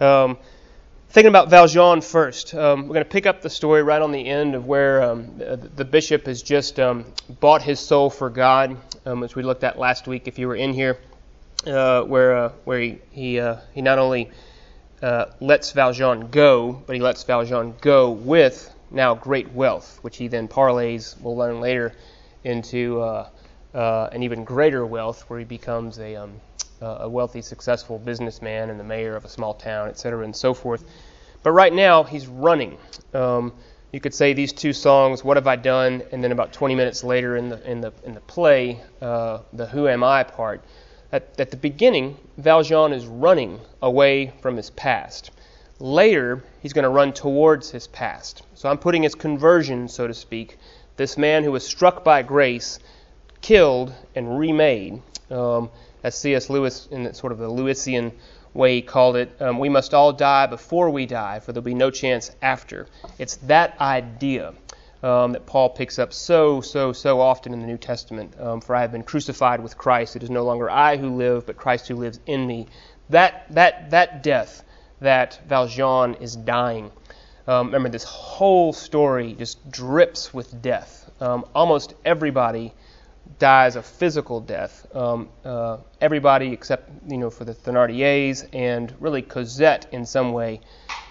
Um, 0.00 0.38
thinking 1.10 1.28
about 1.28 1.48
Valjean 1.48 2.00
first, 2.00 2.54
um, 2.54 2.82
we're 2.82 2.94
going 2.94 3.04
to 3.04 3.10
pick 3.10 3.26
up 3.26 3.42
the 3.42 3.50
story 3.50 3.82
right 3.82 4.00
on 4.00 4.12
the 4.12 4.24
end 4.24 4.54
of 4.54 4.66
where 4.66 5.02
um, 5.02 5.38
the, 5.38 5.84
bishop 5.84 6.26
has 6.26 6.42
just 6.42 6.78
um, 6.78 7.04
bought 7.40 7.62
his 7.62 7.80
soul 7.80 8.10
for 8.10 8.30
God, 8.30 8.76
um, 9.04 9.20
which 9.20 9.34
we 9.34 9.42
looked 9.42 9.64
at 9.64 9.78
last 9.78 10.06
week 10.06 10.28
if 10.28 10.38
you 10.38 10.46
were 10.46 10.56
in 10.56 10.72
here, 10.72 10.98
uh, 11.66 12.02
where 12.02 12.36
uh, 12.36 12.48
where 12.64 12.78
he 12.78 12.98
he, 13.10 13.40
uh, 13.40 13.56
he 13.74 13.82
not 13.82 13.98
only 13.98 14.30
uh, 15.02 15.26
lets 15.40 15.72
Valjean 15.72 16.28
go, 16.28 16.82
but 16.86 16.96
he 16.96 17.02
lets 17.02 17.22
Valjean 17.22 17.74
go 17.80 18.10
with 18.10 18.74
now 18.90 19.14
great 19.14 19.50
wealth, 19.52 19.98
which 20.02 20.16
he 20.16 20.28
then 20.28 20.48
parlays, 20.48 21.20
we'll 21.20 21.36
learn 21.36 21.60
later, 21.60 21.92
into 22.44 23.00
uh, 23.00 23.28
uh, 23.74 24.08
an 24.12 24.22
even 24.22 24.44
greater 24.44 24.86
wealth 24.86 25.24
where 25.28 25.38
he 25.38 25.44
becomes 25.44 25.98
a, 25.98 26.16
um, 26.16 26.40
a 26.80 27.08
wealthy, 27.08 27.42
successful 27.42 27.98
businessman 27.98 28.70
and 28.70 28.78
the 28.78 28.84
mayor 28.84 29.16
of 29.16 29.24
a 29.24 29.28
small 29.28 29.54
town, 29.54 29.88
etc., 29.88 30.24
and 30.24 30.34
so 30.34 30.54
forth. 30.54 30.84
But 31.42 31.52
right 31.52 31.72
now, 31.72 32.02
he's 32.02 32.26
running. 32.26 32.78
Um, 33.12 33.52
you 33.92 34.00
could 34.00 34.14
say 34.14 34.32
these 34.32 34.52
two 34.52 34.72
songs, 34.72 35.22
"What 35.22 35.36
Have 35.36 35.46
I 35.46 35.56
Done," 35.56 36.02
and 36.12 36.22
then 36.22 36.32
about 36.32 36.52
20 36.52 36.74
minutes 36.74 37.04
later 37.04 37.36
in 37.36 37.48
the 37.48 37.70
in 37.70 37.80
the 37.80 37.92
in 38.04 38.14
the 38.14 38.20
play, 38.20 38.80
uh, 39.00 39.40
the 39.52 39.66
"Who 39.66 39.88
Am 39.88 40.02
I" 40.02 40.22
part 40.22 40.62
at, 41.16 41.40
at 41.40 41.50
the 41.50 41.56
beginning, 41.56 42.16
Valjean 42.36 42.92
is 42.92 43.06
running 43.06 43.58
away 43.80 44.32
from 44.42 44.56
his 44.56 44.68
past. 44.70 45.30
Later, 45.78 46.44
he's 46.60 46.74
going 46.74 46.82
to 46.84 46.90
run 46.90 47.12
towards 47.14 47.70
his 47.70 47.86
past. 47.86 48.42
So 48.54 48.68
I'm 48.68 48.76
putting 48.76 49.02
his 49.02 49.14
conversion, 49.14 49.88
so 49.88 50.06
to 50.06 50.12
speak, 50.12 50.58
this 50.96 51.16
man 51.16 51.42
who 51.42 51.52
was 51.52 51.66
struck 51.66 52.04
by 52.04 52.22
grace, 52.22 52.78
killed, 53.40 53.94
and 54.14 54.38
remade. 54.38 55.00
Um, 55.30 55.70
as 56.02 56.14
C.S. 56.14 56.50
Lewis, 56.50 56.86
in 56.90 57.12
sort 57.14 57.32
of 57.32 57.38
the 57.38 57.48
Lewisian 57.48 58.12
way, 58.52 58.82
called 58.82 59.16
it, 59.16 59.30
um, 59.40 59.58
we 59.58 59.70
must 59.70 59.94
all 59.94 60.12
die 60.12 60.46
before 60.46 60.90
we 60.90 61.06
die, 61.06 61.40
for 61.40 61.52
there'll 61.52 61.64
be 61.64 61.74
no 61.74 61.90
chance 61.90 62.30
after. 62.42 62.86
It's 63.18 63.36
that 63.48 63.78
idea 63.80 64.52
um, 65.06 65.32
that 65.32 65.46
Paul 65.46 65.70
picks 65.70 66.00
up 66.00 66.12
so, 66.12 66.60
so, 66.60 66.92
so 66.92 67.20
often 67.20 67.52
in 67.52 67.60
the 67.60 67.66
New 67.66 67.78
Testament. 67.78 68.34
Um, 68.40 68.60
For 68.60 68.74
I 68.74 68.80
have 68.80 68.90
been 68.90 69.04
crucified 69.04 69.60
with 69.62 69.78
Christ. 69.78 70.16
It 70.16 70.24
is 70.24 70.30
no 70.30 70.44
longer 70.44 70.68
I 70.68 70.96
who 70.96 71.10
live, 71.10 71.46
but 71.46 71.56
Christ 71.56 71.86
who 71.86 71.94
lives 71.94 72.18
in 72.26 72.44
me. 72.44 72.66
That, 73.10 73.46
that, 73.50 73.90
that 73.90 74.24
death 74.24 74.64
that 75.00 75.40
Valjean 75.46 76.14
is 76.14 76.34
dying. 76.34 76.90
Um, 77.46 77.66
remember, 77.66 77.88
this 77.88 78.02
whole 78.02 78.72
story 78.72 79.34
just 79.34 79.70
drips 79.70 80.34
with 80.34 80.60
death. 80.60 81.08
Um, 81.20 81.44
almost 81.54 81.94
everybody 82.04 82.74
dies 83.38 83.76
a 83.76 83.82
physical 83.82 84.40
death. 84.40 84.86
Um, 84.92 85.28
uh, 85.44 85.78
everybody 86.00 86.52
except, 86.52 86.90
you 87.06 87.18
know, 87.18 87.30
for 87.30 87.44
the 87.44 87.54
Thénardiers 87.54 88.48
and 88.52 88.92
really 88.98 89.22
Cosette 89.22 89.86
in 89.92 90.04
some 90.04 90.32
way 90.32 90.62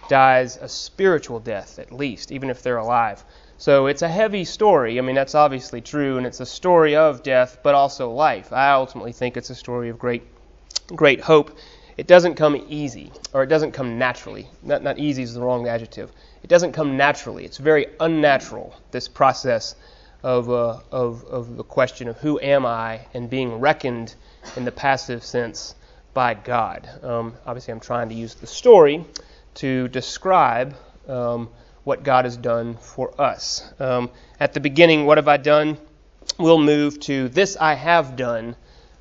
dies 0.10 0.58
a 0.58 0.68
spiritual 0.68 1.40
death 1.40 1.80
at 1.80 1.94
least, 1.94 2.34
even 2.34 2.50
if 2.50 2.62
they're 2.62 2.78
alive. 2.78 3.24
So 3.58 3.88
it's 3.88 4.02
a 4.02 4.10
heavy 4.10 4.44
story. 4.44 5.00
I 5.00 5.02
mean, 5.02 5.16
that's 5.16 5.34
obviously 5.34 5.80
true, 5.80 6.18
and 6.18 6.26
it's 6.26 6.42
a 6.42 6.46
story 6.46 6.96
of 6.96 7.24
death, 7.24 7.60
but 7.64 7.74
also 7.74 8.12
life. 8.12 8.52
I 8.52 8.72
ultimately 8.72 9.14
think 9.14 9.38
it's 9.38 9.50
a 9.50 9.56
story 9.56 9.90
of 9.90 9.98
great, 9.98 10.24
great 10.88 11.22
hope. 11.22 11.58
It 11.96 12.06
doesn't 12.08 12.36
come 12.36 12.62
easy, 12.68 13.14
or 13.32 13.44
it 13.44 13.48
doesn't 13.48 13.72
come 13.72 13.98
naturally. 13.98 14.50
Not, 14.62 14.84
not 14.84 15.00
easy 15.00 15.24
is 15.24 15.34
the 15.34 15.42
wrong 15.42 15.70
adjective. 15.70 16.12
It 16.44 16.48
doesn't 16.48 16.74
come 16.74 16.98
naturally. 16.98 17.46
It's 17.46 17.58
very 17.58 17.88
unnatural, 18.02 18.76
this 18.92 19.08
process 19.08 19.76
of, 20.22 20.50
uh, 20.50 20.80
of, 20.92 21.24
of 21.24 21.56
the 21.56 21.64
question 21.64 22.10
of 22.10 22.18
who 22.18 22.40
am 22.42 22.66
I 22.66 23.08
and 23.14 23.30
being 23.30 23.62
reckoned 23.62 24.16
in 24.58 24.66
the 24.66 24.72
passive 24.72 25.24
sense 25.24 25.76
by 26.14 26.34
God. 26.34 26.90
Um, 27.02 27.36
obviously, 27.46 27.72
I'm 27.72 27.80
trying 27.80 28.10
to 28.10 28.16
use 28.16 28.36
the 28.36 28.48
story 28.48 29.06
to 29.56 29.88
describe 29.88 30.76
um, 31.08 31.50
what 31.86 32.04
God 32.04 32.26
has 32.26 32.36
done 32.36 32.76
for 32.76 33.20
us. 33.22 33.64
Um, 33.80 34.10
at 34.40 34.54
the 34.54 34.60
beginning, 34.60 35.06
what 35.06 35.18
have 35.18 35.30
I 35.30 35.38
done? 35.38 35.78
We'll 36.38 36.60
move 36.60 37.00
to 37.02 37.30
this 37.30 37.56
I 37.56 37.76
have 37.76 38.18
done 38.18 38.56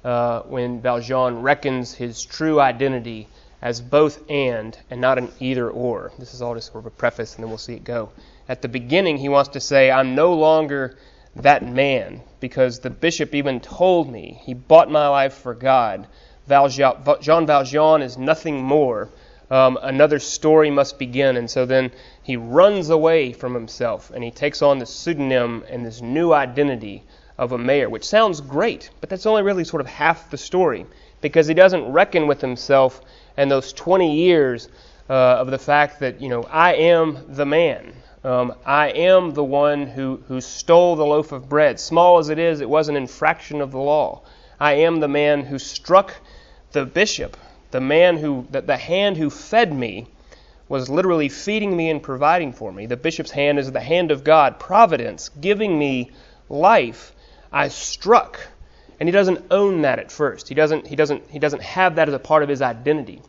uh, 0.05 0.43
when 0.43 0.81
Valjean 0.81 1.43
reckons 1.43 1.95
his 1.95 2.23
true 2.23 2.61
identity 2.61 3.26
as 3.62 3.81
both 3.81 4.31
and 4.31 4.79
and 4.91 5.00
not 5.00 5.17
an 5.17 5.33
either 5.41 5.71
or. 5.71 6.12
This 6.19 6.35
is 6.35 6.43
all 6.43 6.55
just 6.55 6.71
sort 6.71 6.83
of 6.83 6.87
a 6.87 6.91
preface, 6.91 7.35
and 7.35 7.43
then 7.43 7.49
we'll 7.49 7.59
see 7.59 7.73
it 7.73 7.85
go. 7.85 8.11
At 8.49 8.61
the 8.61 8.69
beginning, 8.69 9.17
he 9.17 9.31
wants 9.31 9.49
to 9.50 9.61
say, 9.61 9.91
I'm 9.91 10.14
no 10.14 10.35
longer 10.35 10.99
that 11.37 11.67
man 11.67 12.21
because 12.38 12.81
the 12.81 12.91
bishop 12.91 13.35
even 13.35 13.61
told 13.61 14.12
me 14.12 14.38
he 14.43 14.53
bought 14.53 14.91
my 14.91 15.09
life 15.09 15.33
for 15.33 15.55
God. 15.55 16.07
Valjean, 16.47 16.93
Jean 17.23 17.47
Valjean 17.47 18.03
is 18.03 18.19
nothing 18.19 18.62
more 18.62 19.09
um, 19.51 19.79
another 19.83 20.19
story 20.19 20.71
must 20.71 20.99
begin. 20.99 21.37
And 21.37 21.51
so 21.51 21.67
then 21.67 21.91
he 22.23 22.37
runs 22.37 22.91
away 22.91 23.33
from 23.33 23.55
himself 23.55 24.11
and 24.11 24.25
he 24.25 24.31
takes 24.31 24.63
on 24.63 24.79
the 24.79 24.87
pseudonym 24.87 25.65
and 25.69 25.85
this 25.85 26.01
new 26.01 26.33
identity 26.33 27.05
of 27.37 27.53
a 27.53 27.59
mayor, 27.59 27.89
which 27.89 28.05
sounds 28.05 28.41
great, 28.41 28.91
but 29.01 29.11
that's 29.11 29.27
only 29.27 29.43
really 29.43 29.65
sort 29.65 29.81
of 29.81 29.87
half 29.87 30.31
the 30.31 30.39
story 30.39 30.87
because 31.21 31.47
he 31.47 31.55
doesn't 31.55 31.91
reckon 31.91 32.27
with 32.27 32.41
himself 32.41 33.01
and 33.37 33.51
those 33.51 33.73
20 33.73 34.15
years 34.15 34.69
uh, 35.11 35.13
of 35.13 35.51
the 35.51 35.59
fact 35.59 36.01
that, 36.01 36.21
you 36.21 36.29
know, 36.29 36.43
I 36.45 36.75
am 36.75 37.35
the 37.35 37.45
man. 37.45 37.93
Um, 38.23 38.55
I 38.65 38.89
am 38.91 39.33
the 39.33 39.45
one 39.45 39.87
who, 39.87 40.23
who 40.29 40.41
stole 40.41 40.97
the 40.97 41.05
loaf 41.05 41.33
of 41.33 41.49
bread. 41.49 41.79
Small 41.79 42.19
as 42.19 42.31
it 42.31 42.39
is, 42.39 42.61
it 42.61 42.69
was 42.69 42.89
an 42.89 42.97
infraction 42.97 43.61
of 43.61 43.71
the 43.71 43.79
law. 43.79 44.23
I 44.59 44.75
am 44.75 45.01
the 45.01 45.09
man 45.09 45.45
who 45.45 45.59
struck 45.59 46.15
the 46.73 46.87
bishop 46.87 47.37
the 47.75 47.81
man 47.81 48.16
who, 48.16 48.47
the, 48.52 48.61
the 48.61 48.76
hand 48.76 49.16
who 49.16 49.28
fed 49.28 49.75
me, 49.75 50.07
was 50.69 50.88
literally 50.88 51.28
feeding 51.28 51.76
me 51.76 51.90
and 51.90 52.00
providing 52.00 52.52
for 52.52 52.71
me. 52.71 52.87
The 52.87 52.97
bishop's 52.97 53.33
hand 53.33 53.59
is 53.59 53.73
the 53.73 53.81
hand 53.81 54.12
of 54.12 54.23
God, 54.23 54.61
providence, 54.61 55.28
giving 55.40 55.76
me 55.76 56.12
life. 56.49 57.12
I 57.52 57.66
struck. 57.66 58.38
And 59.00 59.09
he 59.09 59.12
doesn't 59.12 59.47
own 59.50 59.83
that 59.83 59.99
at 59.99 60.12
first. 60.12 60.49
He 60.49 60.54
doesn't, 60.54 60.87
he 60.87 60.95
doesn't, 60.95 61.28
he 61.28 61.40
doesn't 61.40 61.62
have 61.62 61.97
that 61.97 62.07
as 62.07 62.14
a 62.14 62.19
part 62.21 62.45
of 62.45 62.49
his 62.49 62.62
identity. 62.62 63.21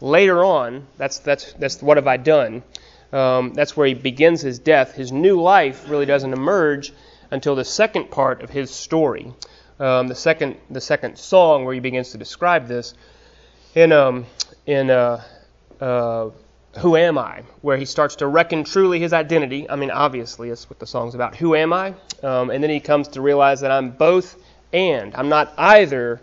Later 0.00 0.42
on, 0.42 0.86
that's, 0.96 1.18
that's, 1.18 1.52
that's 1.52 1.82
what 1.82 1.98
have 1.98 2.06
I 2.06 2.16
done? 2.16 2.62
Um, 3.12 3.52
that's 3.52 3.76
where 3.76 3.86
he 3.86 3.92
begins 3.92 4.40
his 4.40 4.58
death. 4.58 4.94
His 4.94 5.12
new 5.12 5.38
life 5.42 5.90
really 5.90 6.06
doesn't 6.06 6.32
emerge 6.32 6.94
until 7.30 7.54
the 7.54 7.66
second 7.66 8.10
part 8.10 8.42
of 8.42 8.48
his 8.48 8.70
story. 8.70 9.30
Um, 9.78 10.08
the 10.08 10.14
second, 10.14 10.56
the 10.70 10.80
second 10.80 11.18
song 11.18 11.66
where 11.66 11.74
he 11.74 11.80
begins 11.80 12.12
to 12.12 12.18
describe 12.18 12.66
this 12.66 12.94
in 13.74 13.92
um, 13.92 14.26
in 14.66 14.90
uh, 14.90 15.22
uh, 15.80 16.30
Who 16.78 16.96
Am 16.96 17.18
I, 17.18 17.42
where 17.62 17.76
he 17.76 17.84
starts 17.84 18.16
to 18.16 18.26
reckon 18.26 18.64
truly 18.64 19.00
his 19.00 19.12
identity. 19.12 19.68
I 19.68 19.76
mean, 19.76 19.90
obviously, 19.90 20.48
that's 20.48 20.68
what 20.68 20.78
the 20.78 20.86
song's 20.86 21.14
about. 21.14 21.36
Who 21.36 21.54
am 21.54 21.72
I? 21.72 21.94
Um, 22.22 22.50
and 22.50 22.62
then 22.62 22.70
he 22.70 22.80
comes 22.80 23.08
to 23.08 23.20
realize 23.20 23.60
that 23.60 23.70
I'm 23.70 23.90
both 23.90 24.36
and. 24.72 25.14
I'm 25.14 25.28
not 25.28 25.52
either 25.56 26.20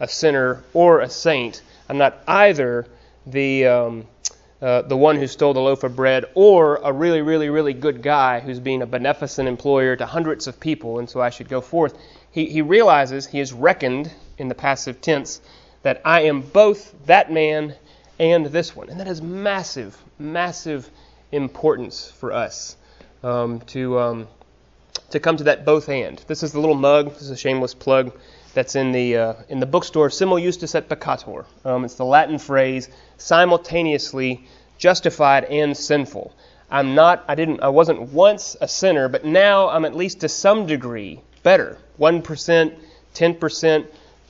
a 0.00 0.08
sinner 0.08 0.64
or 0.74 1.00
a 1.00 1.08
saint. 1.08 1.62
I'm 1.88 1.98
not 1.98 2.22
either 2.26 2.86
the 3.26 3.66
um, 3.66 4.06
uh, 4.60 4.82
the 4.82 4.96
one 4.96 5.16
who 5.16 5.26
stole 5.26 5.52
the 5.52 5.60
loaf 5.60 5.84
of 5.84 5.94
bread, 5.94 6.24
or 6.34 6.76
a 6.76 6.92
really, 6.92 7.20
really, 7.20 7.50
really 7.50 7.74
good 7.74 8.02
guy 8.02 8.40
who's 8.40 8.58
being 8.58 8.82
a 8.82 8.86
beneficent 8.86 9.48
employer 9.48 9.96
to 9.96 10.06
hundreds 10.06 10.46
of 10.46 10.58
people, 10.58 10.98
and 10.98 11.08
so 11.08 11.20
I 11.20 11.30
should 11.30 11.48
go 11.48 11.60
forth. 11.60 11.96
He, 12.30 12.46
he 12.46 12.62
realizes 12.62 13.26
he 13.26 13.40
is 13.40 13.52
reckoned 13.52 14.10
in 14.38 14.48
the 14.48 14.54
passive 14.54 15.00
tense 15.00 15.40
that 15.86 16.02
I 16.04 16.22
am 16.22 16.40
both 16.40 16.92
that 17.06 17.30
man 17.30 17.72
and 18.18 18.46
this 18.46 18.74
one. 18.74 18.88
And 18.88 18.98
that 18.98 19.06
has 19.06 19.22
massive, 19.22 19.96
massive 20.18 20.90
importance 21.30 22.10
for 22.10 22.32
us 22.32 22.76
um, 23.22 23.60
to, 23.68 23.96
um, 24.00 24.28
to 25.10 25.20
come 25.20 25.36
to 25.36 25.44
that 25.44 25.64
both 25.64 25.88
and. 25.88 26.18
This 26.26 26.42
is 26.42 26.50
the 26.50 26.58
little 26.58 26.74
mug, 26.74 27.12
this 27.12 27.22
is 27.22 27.30
a 27.30 27.36
shameless 27.36 27.72
plug, 27.72 28.12
that's 28.52 28.74
in 28.74 28.90
the, 28.90 29.16
uh, 29.16 29.34
in 29.48 29.60
the 29.60 29.66
bookstore, 29.66 30.10
Simul 30.10 30.40
Justus 30.40 30.74
et 30.74 30.88
Peccator. 30.88 31.44
Um, 31.64 31.84
it's 31.84 31.94
the 31.94 32.04
Latin 32.04 32.40
phrase, 32.40 32.88
simultaneously 33.16 34.44
justified 34.78 35.44
and 35.44 35.76
sinful. 35.76 36.34
I'm 36.68 36.96
not, 36.96 37.24
I 37.28 37.36
didn't, 37.36 37.62
I 37.62 37.68
wasn't 37.68 38.12
once 38.12 38.56
a 38.60 38.66
sinner, 38.66 39.08
but 39.08 39.24
now 39.24 39.68
I'm 39.68 39.84
at 39.84 39.94
least 39.94 40.18
to 40.22 40.28
some 40.28 40.66
degree 40.66 41.20
better. 41.44 41.78
1%, 42.00 42.74
10%, 43.14 43.86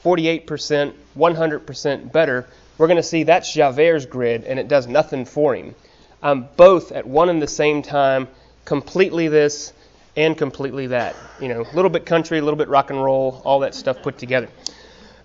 48%, 0.06 0.92
100% 1.18 2.12
better, 2.12 2.46
we're 2.78 2.86
going 2.86 2.96
to 2.96 3.02
see 3.02 3.25
that's 3.25 3.52
Javert's 3.52 4.06
grid 4.06 4.44
and 4.44 4.56
it 4.56 4.68
does 4.68 4.86
nothing 4.86 5.25
for 5.25 5.56
him. 5.56 5.75
I'm 6.22 6.48
both 6.56 6.92
at 6.92 7.08
one 7.08 7.28
and 7.28 7.42
the 7.42 7.48
same 7.48 7.82
time, 7.82 8.28
completely 8.64 9.26
this 9.26 9.72
and 10.16 10.38
completely 10.38 10.86
that. 10.88 11.16
You 11.40 11.48
know, 11.48 11.62
a 11.62 11.75
little 11.75 11.90
bit 11.90 12.06
country, 12.06 12.38
a 12.38 12.42
little 12.42 12.56
bit 12.56 12.68
rock 12.68 12.90
and 12.90 13.02
roll, 13.02 13.42
all 13.44 13.60
that 13.60 13.75
stuff 13.75 14.00
put 14.00 14.16
together. 14.16 14.48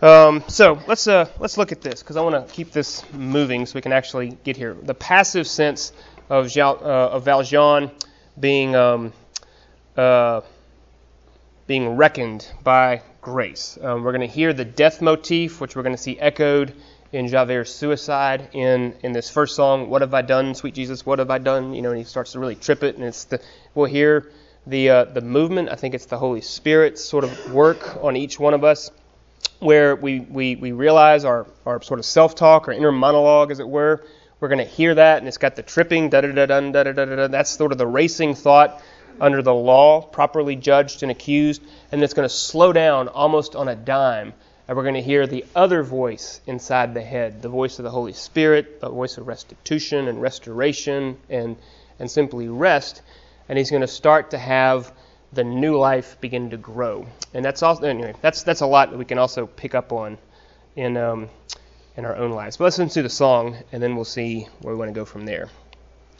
Um, 0.01 0.43
so 0.47 0.79
let's 0.87 1.07
uh, 1.07 1.29
let's 1.37 1.59
look 1.59 1.71
at 1.71 1.81
this 1.81 2.01
because 2.01 2.17
I 2.17 2.21
want 2.21 2.47
to 2.47 2.51
keep 2.51 2.71
this 2.71 3.03
moving 3.13 3.67
so 3.67 3.75
we 3.75 3.81
can 3.81 3.93
actually 3.93 4.35
get 4.43 4.57
here. 4.57 4.75
The 4.81 4.95
passive 4.95 5.45
sense 5.45 5.93
of, 6.27 6.49
Jean, 6.49 6.77
uh, 6.81 7.09
of 7.13 7.23
Valjean 7.23 7.91
being 8.39 8.75
um, 8.75 9.13
uh, 9.95 10.41
being 11.67 11.89
reckoned 11.89 12.51
by 12.63 13.03
grace. 13.21 13.77
Um, 13.81 14.03
we're 14.03 14.11
going 14.11 14.27
to 14.27 14.33
hear 14.33 14.51
the 14.51 14.65
death 14.65 15.01
motif, 15.01 15.61
which 15.61 15.75
we're 15.75 15.83
going 15.83 15.95
to 15.95 16.01
see 16.01 16.19
echoed 16.19 16.73
in 17.11 17.27
Javert's 17.27 17.71
suicide 17.71 18.49
in, 18.53 18.95
in 19.03 19.11
this 19.11 19.29
first 19.29 19.55
song, 19.55 19.89
What 19.89 20.01
Have 20.01 20.13
I 20.13 20.21
Done, 20.23 20.55
Sweet 20.55 20.73
Jesus, 20.73 21.05
What 21.05 21.19
Have 21.19 21.29
I 21.29 21.37
Done? 21.37 21.73
You 21.73 21.81
know, 21.81 21.89
and 21.89 21.99
he 21.99 22.03
starts 22.03 22.31
to 22.31 22.39
really 22.39 22.55
trip 22.55 22.83
it, 22.83 22.95
and 22.95 23.03
it's 23.03 23.25
the, 23.25 23.39
we'll 23.75 23.85
hear 23.85 24.31
the, 24.65 24.89
uh, 24.89 25.03
the 25.05 25.21
movement. 25.21 25.69
I 25.69 25.75
think 25.75 25.93
it's 25.93 26.05
the 26.05 26.17
Holy 26.17 26.41
Spirit's 26.41 27.03
sort 27.03 27.23
of 27.23 27.53
work 27.53 28.03
on 28.03 28.15
each 28.15 28.39
one 28.39 28.53
of 28.53 28.63
us, 28.63 28.89
where 29.59 29.95
we, 29.95 30.21
we, 30.21 30.55
we 30.55 30.71
realize 30.71 31.23
our, 31.23 31.45
our 31.65 31.81
sort 31.81 31.99
of 31.99 32.05
self 32.05 32.33
talk, 32.33 32.67
our 32.67 32.73
inner 32.73 32.91
monologue, 32.91 33.51
as 33.51 33.59
it 33.59 33.67
were. 33.67 34.03
We're 34.39 34.47
going 34.47 34.57
to 34.57 34.65
hear 34.65 34.95
that, 34.95 35.19
and 35.19 35.27
it's 35.27 35.37
got 35.37 35.55
the 35.55 35.61
tripping, 35.61 36.09
da 36.09 36.21
da 36.21 36.31
da 36.31 36.45
da 36.47 36.71
da 36.71 36.91
da 36.91 37.05
da. 37.05 37.27
That's 37.27 37.51
sort 37.51 37.71
of 37.71 37.77
the 37.77 37.85
racing 37.85 38.33
thought 38.33 38.81
under 39.19 39.41
the 39.41 39.53
law, 39.53 40.01
properly 40.01 40.55
judged 40.55 41.03
and 41.03 41.11
accused, 41.11 41.61
and 41.91 42.01
it's 42.03 42.13
going 42.13 42.27
to 42.27 42.33
slow 42.33 42.71
down 42.73 43.07
almost 43.07 43.55
on 43.55 43.67
a 43.67 43.75
dime. 43.75 44.33
And 44.67 44.77
we're 44.77 44.83
going 44.83 44.95
to 44.95 45.01
hear 45.01 45.27
the 45.27 45.45
other 45.55 45.83
voice 45.83 46.39
inside 46.47 46.93
the 46.93 47.01
head, 47.01 47.41
the 47.41 47.49
voice 47.49 47.79
of 47.79 47.83
the 47.83 47.91
Holy 47.91 48.13
Spirit, 48.13 48.79
the 48.79 48.89
voice 48.89 49.17
of 49.17 49.27
restitution 49.27 50.07
and 50.07 50.21
restoration 50.21 51.17
and, 51.29 51.57
and 51.99 52.09
simply 52.09 52.47
rest. 52.47 53.01
And 53.49 53.57
he's 53.57 53.69
going 53.69 53.81
to 53.81 53.87
start 53.87 54.31
to 54.31 54.37
have 54.37 54.93
the 55.33 55.43
new 55.43 55.77
life 55.77 56.17
begin 56.21 56.49
to 56.51 56.57
grow. 56.57 57.07
And 57.33 57.43
that's 57.43 57.63
also 57.63 57.83
anyway, 57.83 58.13
that's 58.21 58.43
that's 58.43 58.61
a 58.61 58.65
lot 58.65 58.91
that 58.91 58.97
we 58.97 59.05
can 59.05 59.17
also 59.17 59.45
pick 59.47 59.75
up 59.75 59.91
on 59.91 60.17
in 60.75 60.97
um, 60.97 61.29
in 61.95 62.05
our 62.05 62.15
own 62.15 62.31
lives. 62.31 62.57
But 62.57 62.65
let's 62.65 62.77
listen 62.77 62.93
to 62.93 63.03
the 63.03 63.09
song, 63.09 63.57
and 63.71 63.81
then 63.81 63.95
we'll 63.95 64.05
see 64.05 64.47
where 64.61 64.73
we 64.73 64.79
want 64.79 64.89
to 64.89 64.95
go 64.95 65.05
from 65.05 65.25
there. 65.25 65.49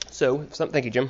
So, 0.09 0.43
thank 0.43 0.85
you, 0.85 0.91
Jim. 0.91 1.09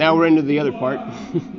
Now 0.00 0.16
we're 0.16 0.28
into 0.28 0.40
the 0.40 0.58
other 0.60 0.72
part. 0.72 0.98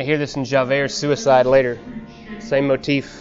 going 0.00 0.06
to 0.06 0.12
hear 0.12 0.18
this 0.18 0.34
in 0.34 0.46
Javert's 0.46 0.94
Suicide 0.94 1.44
later. 1.44 1.78
Same 2.38 2.68
motif. 2.68 3.19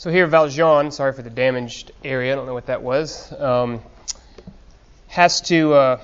So 0.00 0.10
here, 0.10 0.26
Valjean, 0.26 0.92
sorry 0.92 1.12
for 1.12 1.20
the 1.20 1.28
damaged 1.28 1.92
area, 2.02 2.32
I 2.32 2.34
don't 2.34 2.46
know 2.46 2.54
what 2.54 2.68
that 2.68 2.80
was, 2.80 3.30
um, 3.38 3.82
has 5.08 5.42
to 5.42 5.74
uh, 5.74 6.00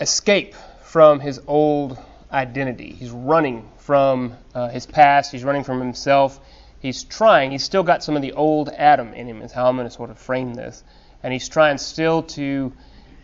escape 0.00 0.56
from 0.82 1.20
his 1.20 1.40
old 1.46 1.96
identity. 2.32 2.90
He's 2.90 3.12
running 3.12 3.68
from 3.76 4.34
uh, 4.56 4.70
his 4.70 4.86
past, 4.86 5.30
he's 5.30 5.44
running 5.44 5.62
from 5.62 5.78
himself. 5.78 6.40
He's 6.80 7.04
trying, 7.04 7.52
he's 7.52 7.62
still 7.62 7.84
got 7.84 8.02
some 8.02 8.16
of 8.16 8.22
the 8.22 8.32
old 8.32 8.70
Adam 8.70 9.14
in 9.14 9.28
him, 9.28 9.40
is 9.40 9.52
how 9.52 9.68
I'm 9.68 9.76
going 9.76 9.86
to 9.86 9.94
sort 9.94 10.10
of 10.10 10.18
frame 10.18 10.54
this. 10.54 10.82
And 11.22 11.32
he's 11.32 11.48
trying 11.48 11.78
still 11.78 12.24
to 12.24 12.72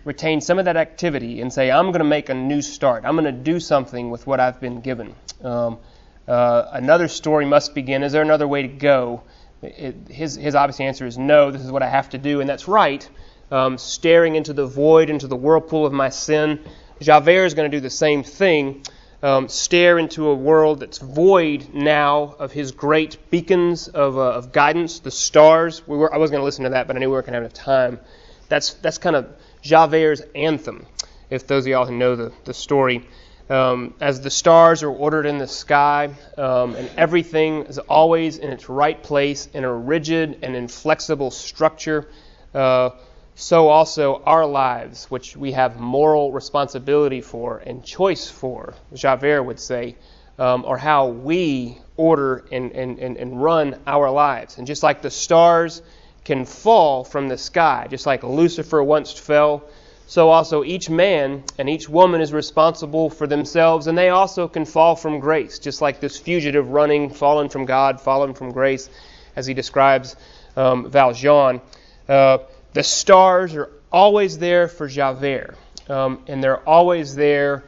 retain 0.05 0.43
some 0.43 0.61
of 0.61 0.67
that 0.67 0.77
activity 0.77 1.41
and 1.41 1.53
say, 1.53 1.73
I'm 1.73 1.87
going 1.87 1.99
to 1.99 2.05
make 2.05 2.29
a 2.29 2.35
new 2.35 2.63
start. 2.63 3.05
I'm 3.05 3.17
going 3.17 3.25
to 3.25 3.33
do 3.33 3.59
something 3.59 4.11
with 4.11 4.29
what 4.29 4.39
I've 4.39 4.61
been 4.61 4.81
given. 4.81 5.13
Um, 5.43 5.79
uh, 6.27 6.69
another 6.73 7.09
story 7.09 7.45
must 7.45 7.75
begin. 7.75 8.03
Is 8.03 8.13
there 8.13 8.23
another 8.23 8.49
way 8.49 8.63
to 8.63 8.69
go? 8.69 9.23
It, 9.63 10.09
his, 10.09 10.37
his 10.37 10.55
obvious 10.55 10.81
answer 10.81 11.07
is 11.07 11.19
no, 11.19 11.51
this 11.51 11.63
is 11.63 11.71
what 11.71 11.83
I 11.83 11.89
have 11.89 12.11
to 12.11 12.19
do, 12.19 12.41
and 12.41 12.49
that's 12.49 12.69
right. 12.69 13.09
Um, 13.51 13.79
staring 13.79 14.35
into 14.35 14.53
the 14.53 14.67
void, 14.67 15.11
into 15.11 15.27
the 15.27 15.37
whirlpool 15.37 15.87
of 15.87 15.93
my 15.93 16.09
sin. 16.09 16.61
Javert 17.01 17.45
is 17.45 17.55
going 17.55 17.71
to 17.71 17.77
do 17.77 17.81
the 17.81 17.91
same 17.91 18.23
thing. 18.23 18.83
Um, 19.23 19.49
stare 19.49 19.99
into 19.99 20.29
a 20.29 20.35
world 20.35 20.81
that's 20.81 20.99
void 20.99 21.69
now 21.73 22.37
of 22.39 22.53
his 22.53 22.73
great 22.73 23.31
beacons 23.31 23.89
of, 23.89 24.19
uh, 24.19 24.33
of 24.33 24.53
guidance, 24.53 24.99
the 24.99 25.11
stars. 25.11 25.87
We 25.87 25.97
were, 25.97 26.13
I 26.13 26.19
was 26.19 26.31
going 26.31 26.41
to 26.41 26.45
listen 26.45 26.65
to 26.65 26.71
that, 26.71 26.87
but 26.87 26.97
I 26.97 26.99
knew 26.99 27.09
we 27.09 27.13
weren't 27.13 27.27
going 27.27 27.33
to 27.33 27.43
have 27.43 27.51
enough 27.51 27.55
time. 27.55 28.01
That's, 28.49 28.75
that's 28.75 28.99
kind 28.99 29.17
of 29.17 29.35
Javert's 29.63 30.21
anthem, 30.35 30.87
if 31.31 31.47
those 31.47 31.65
of 31.65 31.69
y'all 31.69 31.87
who 31.87 31.97
know 31.97 32.17
the, 32.17 32.33
the 32.45 32.53
story 32.53 33.07
um, 33.51 33.95
as 34.01 34.21
the 34.21 34.31
stars 34.31 34.83
are 34.83 34.91
ordered 34.91 35.27
in 35.27 35.39
the 35.39 35.47
sky, 35.47 36.11
um, 36.39 36.75
and 36.77 36.91
everything 36.97 37.65
is 37.67 37.79
always 37.79 38.39
in 38.39 38.51
its 38.51 38.69
right 38.69 39.03
place 39.03 39.47
in 39.53 39.65
a 39.65 39.73
rigid 39.73 40.39
and 40.43 40.57
inflexible 40.57 41.31
structure, 41.31 42.09
uh, 42.55 42.91
so 43.35 43.69
also 43.69 44.23
our 44.25 44.47
lives, 44.47 45.11
which 45.11 45.37
we 45.37 45.53
have 45.53 45.79
moral 45.79 46.33
responsibility 46.33 47.21
for 47.21 47.59
and 47.59 47.85
choice 47.85 48.31
for, 48.31 48.75
Javert 48.95 49.43
would 49.43 49.59
say, 49.59 49.97
um, 50.39 50.65
are 50.65 50.79
how 50.79 51.09
we 51.09 51.79
order 51.97 52.45
and, 52.51 52.73
and, 52.73 52.99
and, 52.99 53.17
and 53.17 53.43
run 53.43 53.77
our 53.87 54.11
lives. 54.11 54.59
And 54.59 54.67
just 54.67 54.83
like 54.83 55.03
the 55.03 55.11
stars 55.11 55.83
can 56.25 56.45
fall 56.45 57.05
from 57.05 57.29
the 57.29 57.39
sky, 57.39 57.87
just 57.91 58.07
like 58.07 58.23
Lucifer 58.23 58.83
once 58.83 59.13
fell, 59.13 59.65
so 60.07 60.29
also 60.31 60.65
each 60.65 60.91
man 60.91 61.43
and 61.59 61.69
each 61.69 61.89
woman 61.89 62.21
is 62.21 62.33
responsible 62.33 63.11
for 63.11 63.27
themselves, 63.27 63.87
and 63.87 63.97
they 63.97 64.11
also 64.11 64.49
can 64.49 64.65
fall 64.65 64.97
from 64.97 65.21
grace, 65.21 65.59
just 65.59 65.81
like 65.81 66.01
this 66.01 66.19
fugitive 66.19 66.71
running, 66.71 67.11
fallen 67.11 67.49
from 67.49 67.65
God, 67.65 68.01
fallen 68.01 68.35
from 68.35 68.53
grace, 68.53 68.91
as 69.37 69.47
he 69.47 69.55
describes 69.55 70.17
um, 70.57 70.91
Valjean. 70.91 71.61
Uh, 72.09 72.39
the 72.75 72.83
stars 72.83 73.55
are 73.55 73.71
always 73.91 74.39
there 74.39 74.69
for 74.69 74.89
Javert, 74.89 75.57
um, 75.89 76.23
and 76.27 76.43
they're 76.43 76.69
always 76.69 77.15
there 77.15 77.65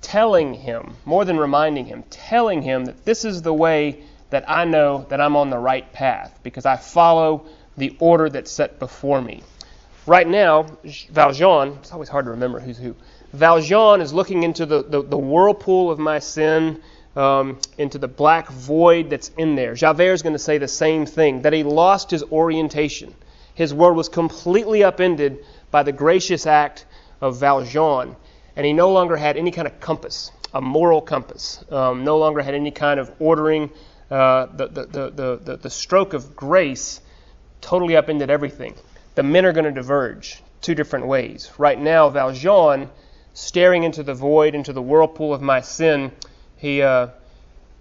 telling 0.00 0.54
him, 0.54 0.96
more 1.04 1.24
than 1.24 1.38
reminding 1.38 1.86
him, 1.86 2.04
telling 2.10 2.62
him 2.62 2.84
that 2.84 3.04
this 3.04 3.24
is 3.24 3.42
the 3.42 3.54
way 3.54 4.02
that 4.30 4.48
I 4.48 4.64
know 4.64 5.06
that 5.08 5.20
I'm 5.20 5.36
on 5.36 5.50
the 5.50 5.58
right 5.58 5.90
path, 5.92 6.38
because 6.42 6.66
I 6.66 6.76
follow 6.76 7.46
the 7.76 7.96
order 7.98 8.28
that's 8.28 8.50
set 8.50 8.78
before 8.78 9.22
me. 9.22 9.42
Right 10.08 10.26
now, 10.26 10.64
Valjean, 11.10 11.76
it's 11.80 11.92
always 11.92 12.08
hard 12.08 12.24
to 12.24 12.30
remember 12.30 12.60
who's 12.60 12.78
who. 12.78 12.96
Valjean 13.34 14.00
is 14.00 14.10
looking 14.10 14.42
into 14.42 14.64
the, 14.64 14.82
the, 14.82 15.02
the 15.02 15.18
whirlpool 15.18 15.90
of 15.90 15.98
my 15.98 16.18
sin, 16.18 16.80
um, 17.14 17.58
into 17.76 17.98
the 17.98 18.08
black 18.08 18.48
void 18.48 19.10
that's 19.10 19.30
in 19.36 19.54
there. 19.54 19.74
Javert 19.74 20.14
is 20.14 20.22
going 20.22 20.32
to 20.32 20.38
say 20.38 20.56
the 20.56 20.66
same 20.66 21.04
thing 21.04 21.42
that 21.42 21.52
he 21.52 21.62
lost 21.62 22.10
his 22.10 22.22
orientation. 22.22 23.14
His 23.52 23.74
world 23.74 23.98
was 23.98 24.08
completely 24.08 24.82
upended 24.82 25.44
by 25.70 25.82
the 25.82 25.92
gracious 25.92 26.46
act 26.46 26.86
of 27.20 27.38
Valjean, 27.38 28.16
and 28.56 28.64
he 28.64 28.72
no 28.72 28.90
longer 28.90 29.18
had 29.18 29.36
any 29.36 29.50
kind 29.50 29.68
of 29.68 29.78
compass, 29.78 30.32
a 30.54 30.62
moral 30.62 31.02
compass, 31.02 31.62
um, 31.70 32.02
no 32.04 32.16
longer 32.16 32.40
had 32.40 32.54
any 32.54 32.70
kind 32.70 32.98
of 32.98 33.12
ordering. 33.18 33.70
Uh, 34.10 34.46
the, 34.46 34.68
the, 34.68 34.86
the, 34.86 35.40
the, 35.44 35.56
the 35.58 35.70
stroke 35.70 36.14
of 36.14 36.34
grace 36.34 37.02
totally 37.60 37.94
upended 37.94 38.30
everything 38.30 38.74
the 39.18 39.24
men 39.24 39.44
are 39.44 39.52
going 39.52 39.64
to 39.64 39.72
diverge 39.72 40.40
two 40.60 40.76
different 40.76 41.08
ways. 41.08 41.50
Right 41.58 41.76
now, 41.76 42.08
Valjean, 42.08 42.88
staring 43.34 43.82
into 43.82 44.04
the 44.04 44.14
void, 44.14 44.54
into 44.54 44.72
the 44.72 44.80
whirlpool 44.80 45.34
of 45.34 45.42
my 45.42 45.60
sin, 45.60 46.12
he, 46.56 46.82
uh, 46.82 47.08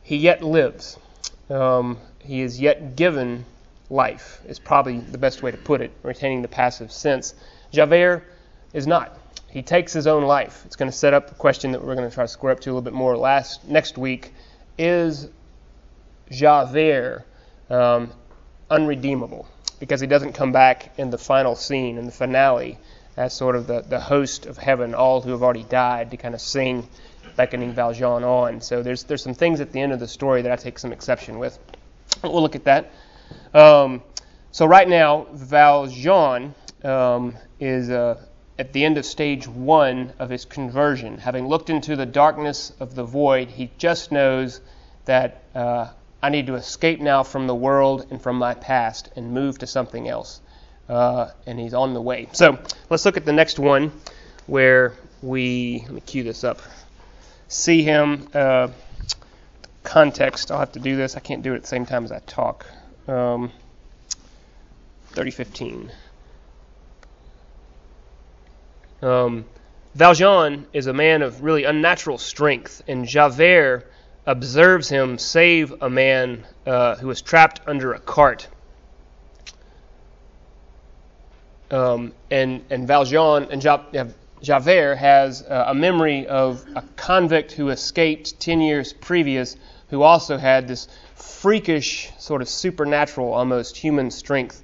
he 0.01 0.17
yet 0.17 0.41
lives. 0.41 0.97
Um, 1.51 1.99
he 2.17 2.41
is 2.41 2.59
yet 2.59 2.95
given 2.95 3.45
life, 3.91 4.41
is 4.47 4.57
probably 4.57 4.99
the 4.99 5.19
best 5.19 5.43
way 5.43 5.51
to 5.51 5.57
put 5.57 5.79
it, 5.79 5.91
retaining 6.01 6.41
the 6.41 6.47
passive 6.47 6.91
sense. 6.91 7.35
Javert 7.71 8.23
is 8.73 8.87
not. 8.87 9.15
He 9.51 9.61
takes 9.61 9.93
his 9.93 10.07
own 10.07 10.23
life. 10.23 10.63
It's 10.65 10.75
going 10.75 10.89
to 10.89 10.97
set 10.97 11.13
up 11.13 11.29
a 11.29 11.35
question 11.35 11.71
that 11.73 11.85
we're 11.85 11.93
going 11.93 12.09
to 12.09 12.15
try 12.15 12.23
to 12.23 12.27
square 12.27 12.53
up 12.53 12.61
to 12.61 12.71
a 12.71 12.71
little 12.71 12.81
bit 12.81 12.93
more 12.93 13.15
last 13.15 13.63
next 13.67 13.95
week. 13.95 14.33
Is 14.79 15.29
Javert 16.31 17.27
um, 17.69 18.11
unredeemable? 18.69 19.47
because 19.79 20.01
he 20.01 20.07
doesn't 20.07 20.33
come 20.33 20.51
back 20.51 20.91
in 20.97 21.09
the 21.09 21.17
final 21.17 21.55
scene, 21.55 21.97
in 21.97 22.05
the 22.05 22.11
finale, 22.11 22.77
as 23.15 23.33
sort 23.33 23.55
of 23.55 23.67
the, 23.67 23.81
the 23.81 23.99
host 23.99 24.45
of 24.45 24.57
heaven, 24.57 24.93
all 24.93 25.21
who 25.21 25.31
have 25.31 25.43
already 25.43 25.63
died, 25.63 26.11
to 26.11 26.17
kind 26.17 26.33
of 26.33 26.41
sing 26.41 26.87
beckoning 27.35 27.73
Valjean 27.73 28.23
on. 28.23 28.61
So 28.61 28.81
there's 28.81 29.03
there's 29.03 29.21
some 29.21 29.33
things 29.33 29.59
at 29.59 29.71
the 29.71 29.81
end 29.81 29.91
of 29.91 29.99
the 29.99 30.07
story 30.07 30.41
that 30.43 30.51
I 30.51 30.55
take 30.55 30.79
some 30.79 30.91
exception 30.91 31.37
with. 31.39 31.57
We'll 32.23 32.41
look 32.41 32.55
at 32.55 32.65
that. 32.65 32.91
Um, 33.53 34.01
So 34.51 34.65
right 34.65 34.87
now, 34.87 35.27
Valjean 35.33 36.55
um, 36.83 37.35
is 37.59 37.89
uh, 37.91 38.23
at 38.57 38.73
the 38.73 38.83
end 38.85 38.97
of 38.97 39.05
stage 39.05 39.47
one 39.47 40.13
of 40.17 40.29
his 40.29 40.45
conversion. 40.45 41.19
Having 41.19 41.47
looked 41.47 41.69
into 41.69 41.95
the 41.95 42.05
darkness 42.05 42.73
of 42.79 42.95
the 42.95 43.03
void, 43.03 43.49
he 43.49 43.69
just 43.77 44.11
knows 44.11 44.61
that 45.05 45.43
uh, 45.53 45.89
I 46.27 46.29
need 46.29 46.47
to 46.47 46.55
escape 46.55 46.99
now 46.99 47.23
from 47.23 47.47
the 47.47 47.55
world 47.55 48.07
and 48.11 48.21
from 48.21 48.35
my 48.35 48.53
past 48.53 49.07
and 49.15 49.31
move 49.31 49.59
to 49.59 49.65
something 49.65 50.09
else. 50.09 50.41
Uh, 50.89 51.29
and 51.45 51.57
he's 51.57 51.73
on 51.73 51.93
the 51.93 52.01
way. 52.01 52.27
So 52.33 52.59
let's 52.89 53.05
look 53.05 53.15
at 53.15 53.23
the 53.23 53.31
next 53.31 53.59
one 53.59 53.93
where 54.45 54.91
we, 55.21 55.83
let 55.85 55.91
me 55.93 56.01
cue 56.01 56.23
this 56.23 56.43
up, 56.43 56.61
see 57.47 57.81
him. 57.81 58.27
Uh, 58.33 58.67
context, 59.85 60.51
I'll 60.51 60.59
have 60.59 60.73
to 60.73 60.81
do 60.81 60.97
this. 60.97 61.15
I 61.15 61.21
can't 61.21 61.43
do 61.43 61.53
it 61.53 61.55
at 61.55 61.61
the 61.61 61.69
same 61.69 61.85
time 61.85 62.03
as 62.03 62.11
I 62.11 62.19
talk. 62.19 62.65
Um, 63.07 63.49
3015. 65.11 65.93
Um, 69.01 69.45
Valjean 69.95 70.67
is 70.73 70.87
a 70.87 70.93
man 70.93 71.21
of 71.21 71.41
really 71.41 71.63
unnatural 71.63 72.17
strength, 72.17 72.83
and 72.85 73.07
Javert 73.07 73.89
observes 74.27 74.89
him 74.89 75.17
save 75.17 75.73
a 75.81 75.89
man 75.89 76.45
uh, 76.67 76.95
who 76.97 77.07
was 77.07 77.21
trapped 77.21 77.61
under 77.65 77.93
a 77.93 77.99
cart. 77.99 78.47
Um, 81.71 82.13
and 82.29 82.63
and 82.69 82.87
Valjean 82.87 83.47
and 83.49 83.61
Javert 84.41 84.95
has 84.95 85.41
uh, 85.41 85.65
a 85.67 85.73
memory 85.73 86.27
of 86.27 86.63
a 86.75 86.83
convict 86.95 87.53
who 87.53 87.69
escaped 87.69 88.39
ten 88.39 88.61
years 88.61 88.93
previous, 88.93 89.57
who 89.89 90.03
also 90.03 90.37
had 90.37 90.67
this 90.67 90.87
freakish, 91.15 92.09
sort 92.19 92.41
of 92.41 92.47
supernatural, 92.47 93.33
almost 93.33 93.75
human 93.75 94.11
strength, 94.11 94.63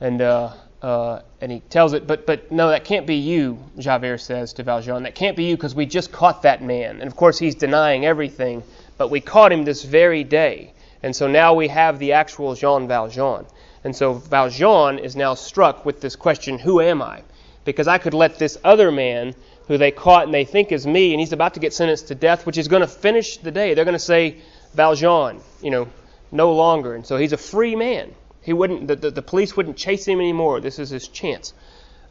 and 0.00 0.20
uh, 0.20 0.52
uh, 0.82 1.22
and 1.40 1.50
he 1.50 1.60
tells 1.60 1.92
it, 1.92 2.06
but 2.06 2.24
but 2.26 2.52
no, 2.52 2.68
that 2.70 2.84
can't 2.84 3.06
be 3.06 3.16
you, 3.16 3.58
Javert 3.78 4.18
says 4.18 4.52
to 4.54 4.62
Valjean. 4.62 5.02
That 5.02 5.14
can't 5.14 5.36
be 5.36 5.44
you 5.44 5.56
because 5.56 5.74
we 5.74 5.86
just 5.86 6.12
caught 6.12 6.42
that 6.42 6.62
man. 6.62 7.00
And 7.00 7.08
of 7.08 7.16
course, 7.16 7.38
he's 7.38 7.56
denying 7.56 8.06
everything, 8.06 8.62
but 8.98 9.10
we 9.10 9.20
caught 9.20 9.52
him 9.52 9.64
this 9.64 9.84
very 9.84 10.24
day. 10.24 10.74
And 11.02 11.14
so 11.14 11.28
now 11.28 11.54
we 11.54 11.68
have 11.68 11.98
the 11.98 12.12
actual 12.12 12.54
Jean 12.54 12.88
Valjean. 12.88 13.46
And 13.84 13.94
so 13.94 14.14
Valjean 14.14 14.98
is 14.98 15.16
now 15.16 15.34
struck 15.34 15.86
with 15.86 16.00
this 16.00 16.16
question 16.16 16.58
Who 16.58 16.80
am 16.80 17.00
I? 17.00 17.22
Because 17.64 17.88
I 17.88 17.98
could 17.98 18.14
let 18.14 18.38
this 18.38 18.58
other 18.64 18.90
man 18.90 19.34
who 19.68 19.78
they 19.78 19.90
caught 19.90 20.24
and 20.24 20.34
they 20.34 20.44
think 20.44 20.72
is 20.72 20.86
me, 20.86 21.12
and 21.12 21.20
he's 21.20 21.32
about 21.32 21.54
to 21.54 21.60
get 21.60 21.72
sentenced 21.72 22.08
to 22.08 22.14
death, 22.14 22.46
which 22.46 22.58
is 22.58 22.68
going 22.68 22.80
to 22.80 22.88
finish 22.88 23.36
the 23.36 23.50
day. 23.50 23.74
They're 23.74 23.84
going 23.84 23.92
to 23.92 23.98
say, 23.98 24.38
Valjean, 24.74 25.40
you 25.62 25.70
know, 25.70 25.88
no 26.32 26.52
longer. 26.52 26.94
And 26.94 27.06
so 27.06 27.16
he's 27.16 27.32
a 27.32 27.38
free 27.38 27.76
man. 27.76 28.14
He 28.42 28.52
wouldn't. 28.52 28.88
The, 28.88 28.96
the, 28.96 29.10
the 29.10 29.22
police 29.22 29.56
wouldn't 29.56 29.76
chase 29.76 30.06
him 30.06 30.20
anymore. 30.20 30.60
This 30.60 30.78
is 30.78 30.90
his 30.90 31.06
chance. 31.06 31.52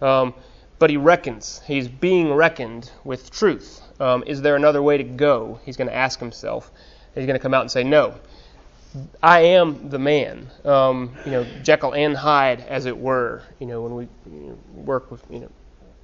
Um, 0.01 0.33
but 0.79 0.89
he 0.89 0.97
reckons. 0.97 1.61
He's 1.65 1.87
being 1.87 2.33
reckoned 2.33 2.91
with 3.03 3.31
truth. 3.31 3.81
Um, 3.99 4.23
is 4.27 4.41
there 4.41 4.55
another 4.55 4.81
way 4.81 4.97
to 4.97 5.03
go? 5.03 5.59
He's 5.65 5.77
going 5.77 5.87
to 5.87 5.95
ask 5.95 6.19
himself. 6.19 6.71
He's 7.15 7.25
going 7.25 7.37
to 7.37 7.41
come 7.43 7.53
out 7.53 7.61
and 7.61 7.71
say, 7.71 7.83
No. 7.83 8.15
I 9.21 9.41
am 9.41 9.89
the 9.89 9.99
man. 9.99 10.49
Um, 10.63 11.13
you 11.25 11.31
know, 11.31 11.45
Jekyll 11.61 11.93
and 11.93 12.15
Hyde, 12.15 12.61
as 12.61 12.85
it 12.85 12.97
were. 12.97 13.43
You 13.59 13.67
know, 13.67 13.81
when 13.81 13.95
we 13.95 14.07
you 14.31 14.47
know, 14.49 14.57
work 14.73 15.11
with, 15.11 15.23
you 15.29 15.39
know, 15.39 15.51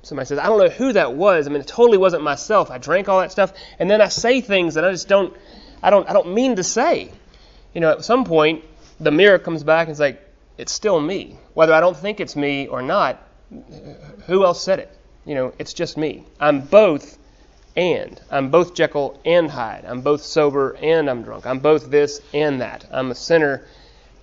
somebody 0.04 0.28
says, 0.28 0.38
I 0.38 0.48
don't 0.48 0.60
know 0.60 0.70
who 0.70 0.94
that 0.94 1.14
was. 1.14 1.48
I 1.48 1.50
mean, 1.50 1.62
it 1.62 1.68
totally 1.68 1.98
wasn't 1.98 2.24
myself. 2.24 2.70
I 2.70 2.78
drank 2.78 3.10
all 3.10 3.22
that 3.22 3.32
stuff, 3.32 3.54
and 3.80 3.90
then 3.90 4.02
I 4.02 4.10
say 4.10 4.42
things 4.42 4.76
that 4.76 4.86
I 4.86 4.92
just 4.92 5.08
don't, 5.08 5.36
I 5.82 5.90
don't, 5.90 6.08
I 6.10 6.14
don't 6.14 6.34
mean 6.34 6.58
to 6.58 6.64
say. 6.64 7.12
You 7.74 7.82
know, 7.82 7.92
at 7.92 8.06
some 8.06 8.26
point, 8.26 8.64
the 9.00 9.12
mirror 9.12 9.40
comes 9.40 9.64
back 9.64 9.88
and 9.88 9.92
it's 9.92 10.00
like, 10.00 10.22
it's 10.58 10.72
still 10.72 11.00
me. 11.00 11.38
Whether 11.54 11.74
I 11.74 11.80
don't 11.80 11.98
think 11.98 12.20
it's 12.20 12.36
me 12.36 12.68
or 12.68 12.82
not, 12.82 13.22
who 14.28 14.46
else 14.46 14.64
said 14.64 14.80
it? 14.80 14.96
You 15.26 15.36
know, 15.36 15.54
it's 15.58 15.74
just 15.74 15.98
me. 15.98 16.26
I'm 16.40 16.62
both 16.62 17.18
and. 17.76 18.20
I'm 18.30 18.50
both 18.50 18.74
Jekyll 18.74 19.20
and 19.26 19.50
Hyde. 19.50 19.86
I'm 19.88 20.02
both 20.02 20.22
sober 20.22 20.76
and 20.82 21.10
I'm 21.10 21.24
drunk. 21.24 21.46
I'm 21.46 21.60
both 21.60 21.90
this 21.90 22.22
and 22.34 22.62
that. 22.62 22.86
I'm 22.92 23.12
a 23.12 23.16
sinner 23.16 23.66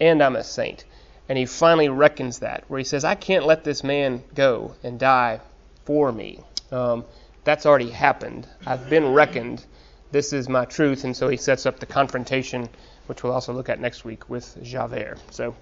and 0.00 0.22
I'm 0.22 0.36
a 0.36 0.44
saint. 0.44 0.84
And 1.28 1.38
he 1.38 1.46
finally 1.46 1.88
reckons 1.88 2.40
that, 2.40 2.64
where 2.68 2.78
he 2.78 2.84
says, 2.84 3.04
I 3.04 3.14
can't 3.14 3.46
let 3.46 3.62
this 3.64 3.84
man 3.84 4.22
go 4.34 4.74
and 4.82 4.98
die 4.98 5.40
for 5.84 6.10
me. 6.10 6.40
Um, 6.72 7.04
that's 7.44 7.66
already 7.66 7.90
happened. 7.90 8.46
I've 8.66 8.90
been 8.90 9.12
reckoned. 9.12 9.64
This 10.10 10.32
is 10.32 10.48
my 10.48 10.64
truth. 10.64 11.04
And 11.04 11.16
so 11.16 11.28
he 11.28 11.36
sets 11.36 11.66
up 11.66 11.78
the 11.78 11.86
confrontation 11.86 12.68
which 13.10 13.24
we'll 13.24 13.32
also 13.32 13.52
look 13.52 13.68
at 13.68 13.80
next 13.80 14.04
week 14.04 14.30
with 14.30 14.56
Javert. 14.62 15.18
So 15.32 15.56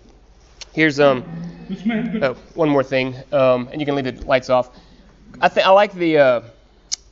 here's 0.74 1.00
um 1.00 1.24
oh, 2.22 2.36
one 2.52 2.68
more 2.68 2.84
thing, 2.84 3.16
um, 3.32 3.70
and 3.72 3.80
you 3.80 3.86
can 3.86 3.94
leave 3.94 4.04
the 4.04 4.26
lights 4.26 4.50
off. 4.50 4.68
I 5.40 5.48
think 5.48 5.66
I 5.66 5.70
like 5.70 5.94
the 5.94 6.18
uh, 6.18 6.40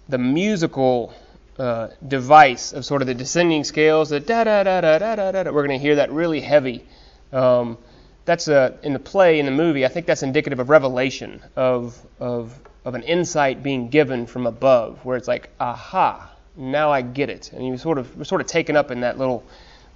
the 0.08 0.18
musical 0.18 1.12
uh, 1.58 1.88
device 2.06 2.72
of 2.72 2.84
sort 2.84 3.02
of 3.02 3.08
the 3.08 3.14
descending 3.14 3.64
scales, 3.64 4.10
the 4.10 4.20
da 4.20 4.44
da 4.44 4.62
da 4.62 4.80
da 4.80 4.98
da 4.98 5.16
da 5.16 5.30
da. 5.30 5.50
We're 5.50 5.66
going 5.66 5.78
to 5.78 5.82
hear 5.82 5.96
that 5.96 6.12
really 6.12 6.40
heavy. 6.40 6.84
Um, 7.32 7.78
that's 8.24 8.48
a, 8.48 8.56
uh, 8.56 8.76
in 8.82 8.92
the 8.92 8.98
play, 8.98 9.38
in 9.38 9.46
the 9.46 9.52
movie. 9.52 9.84
I 9.84 9.88
think 9.88 10.06
that's 10.06 10.22
indicative 10.22 10.58
of 10.58 10.68
revelation, 10.68 11.42
of 11.54 11.98
of 12.20 12.58
of 12.84 12.94
an 12.94 13.02
insight 13.02 13.62
being 13.62 13.88
given 13.88 14.26
from 14.26 14.46
above, 14.46 15.04
where 15.04 15.16
it's 15.16 15.28
like, 15.28 15.50
aha, 15.58 16.30
now 16.56 16.90
I 16.90 17.02
get 17.02 17.30
it, 17.30 17.52
and 17.52 17.66
you 17.66 17.76
sort 17.78 17.98
of 17.98 18.16
we're 18.16 18.24
sort 18.24 18.40
of 18.40 18.46
taken 18.46 18.76
up 18.76 18.90
in 18.90 19.00
that 19.00 19.18
little 19.18 19.44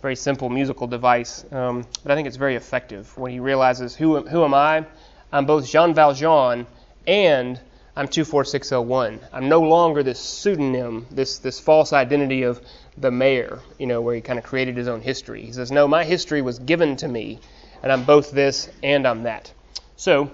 very 0.03 0.17
simple 0.17 0.49
musical 0.49 0.87
device, 0.87 1.45
um, 1.53 1.85
but 2.03 2.13
I 2.13 2.15
think 2.15 2.27
it's 2.27 2.37
very 2.37 2.57
effective 2.57 3.17
when 3.19 3.33
he 3.33 3.41
realizes 3.41 3.95
who, 3.95 4.21
who 4.23 4.45
am 4.45 4.55
I? 4.55 4.87
I'm 5.33 5.47
both 5.47 5.69
Jean 5.69 5.95
Valjean 5.95 6.67
and 7.07 7.61
I'm 8.01 8.09
24601. 8.09 9.21
I'm 9.31 9.51
no 9.51 9.61
longer 9.61 10.03
this 10.03 10.19
pseudonym, 10.19 11.07
this, 11.11 11.37
this 11.37 11.61
false 11.61 11.93
identity 11.93 12.45
of 12.45 12.59
the 12.97 13.11
mayor, 13.11 13.61
you 13.79 13.87
know, 13.87 14.01
where 14.01 14.15
he 14.15 14.23
kind 14.23 14.39
of 14.39 14.45
created 14.47 14.75
his 14.75 14.89
own 14.89 15.03
history. 15.03 15.45
He 15.45 15.53
says, 15.53 15.71
No, 15.71 15.87
my 15.87 16.03
history 16.05 16.41
was 16.41 16.59
given 16.61 16.97
to 16.97 17.09
me, 17.09 17.41
and 17.83 17.93
I'm 17.93 18.05
both 18.05 18.31
this 18.31 18.71
and 18.83 19.07
I'm 19.07 19.25
that. 19.25 19.53
So, 19.97 20.33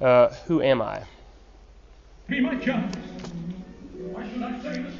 uh, 0.00 0.30
who 0.46 0.60
am 0.60 0.82
I? 0.82 1.04
Be 2.26 2.40
my 2.40 2.56
judge. 2.56 2.96
Why 4.10 4.28
should 4.28 4.42
I 4.42 4.60
say 4.60 4.82
this 4.82 4.93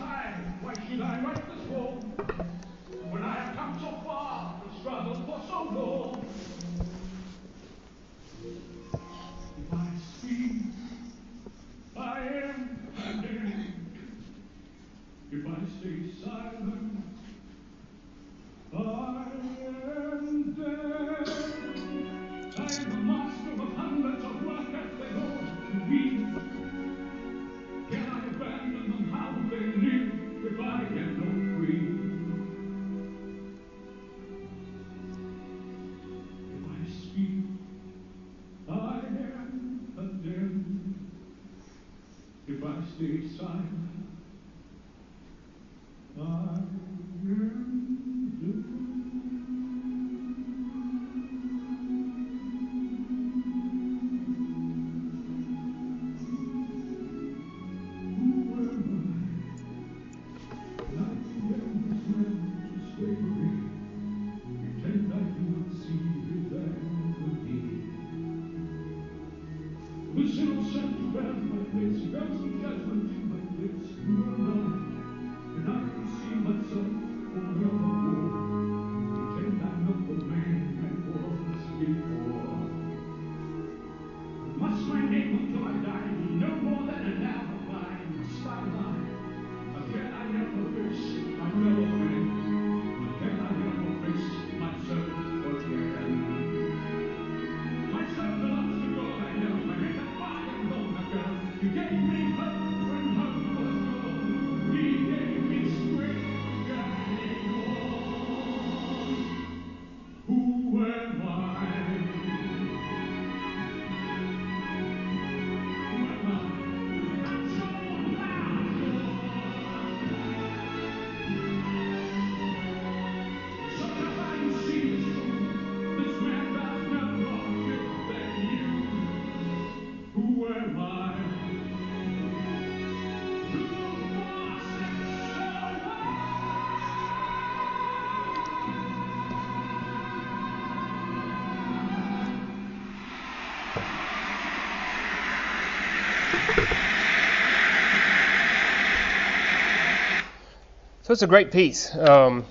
it's 151.15 151.23
a 151.23 151.29
great 151.29 151.53
piece. 151.53 151.95
Um, 151.95 152.45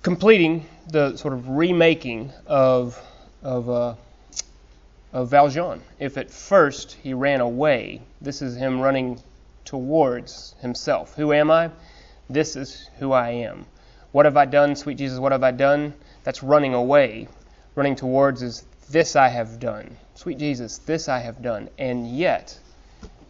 completing 0.00 0.64
the 0.88 1.16
sort 1.16 1.34
of 1.34 1.48
remaking 1.48 2.32
of 2.46 2.96
of 3.42 3.68
uh, 3.68 3.94
of 5.12 5.28
Valjean. 5.28 5.82
If 5.98 6.18
at 6.18 6.30
first 6.30 6.92
he 7.02 7.14
ran 7.14 7.40
away, 7.40 8.00
this 8.20 8.42
is 8.42 8.54
him 8.54 8.80
running 8.80 9.20
towards 9.64 10.54
himself. 10.60 11.16
Who 11.16 11.32
am 11.32 11.50
I? 11.50 11.68
This 12.30 12.54
is 12.54 12.88
who 13.00 13.10
I 13.10 13.30
am. 13.30 13.66
What 14.12 14.24
have 14.24 14.36
I 14.36 14.44
done, 14.44 14.76
sweet 14.76 14.98
Jesus? 14.98 15.18
What 15.18 15.32
have 15.32 15.42
I 15.42 15.50
done? 15.50 15.94
That's 16.22 16.44
running 16.44 16.74
away. 16.74 17.26
Running 17.74 17.96
towards 17.96 18.40
is 18.40 18.64
this 18.88 19.16
I 19.16 19.26
have 19.26 19.58
done. 19.58 19.96
Sweet 20.14 20.38
Jesus, 20.38 20.78
this 20.78 21.08
I 21.08 21.18
have 21.18 21.42
done. 21.42 21.70
And 21.76 22.06
yet, 22.06 22.56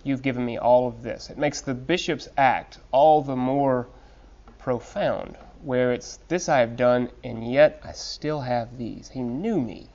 you've 0.02 0.22
given 0.22 0.44
me 0.44 0.58
all 0.58 0.88
of 0.88 1.02
this. 1.02 1.30
It 1.30 1.38
makes 1.38 1.60
the 1.60 1.74
bishop's 1.74 2.28
act 2.36 2.78
all 2.90 3.22
the 3.22 3.36
more 3.36 3.88
profound, 4.58 5.36
where 5.62 5.92
it's 5.92 6.18
this 6.28 6.48
I 6.48 6.58
have 6.58 6.76
done, 6.76 7.10
and 7.24 7.50
yet 7.50 7.80
I 7.84 7.92
still 7.92 8.40
have 8.40 8.78
these. 8.78 9.08
He 9.10 9.20
knew 9.20 9.60
me, 9.60 9.88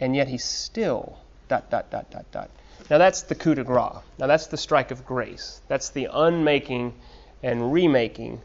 and 0.00 0.14
yet 0.16 0.28
he 0.28 0.38
still 0.38 1.18
dot 1.48 1.70
dot 1.70 1.90
dot 1.90 2.10
dot 2.10 2.30
dot. 2.32 2.50
Now 2.90 2.98
that's 2.98 3.22
the 3.22 3.34
coup 3.34 3.54
de 3.54 3.64
grace. 3.64 4.02
Now 4.18 4.26
that's 4.26 4.46
the 4.46 4.56
strike 4.56 4.90
of 4.90 5.04
grace. 5.06 5.60
That's 5.68 5.90
the 5.90 6.08
unmaking 6.12 6.94
and 7.42 7.72
remaking 7.72 8.40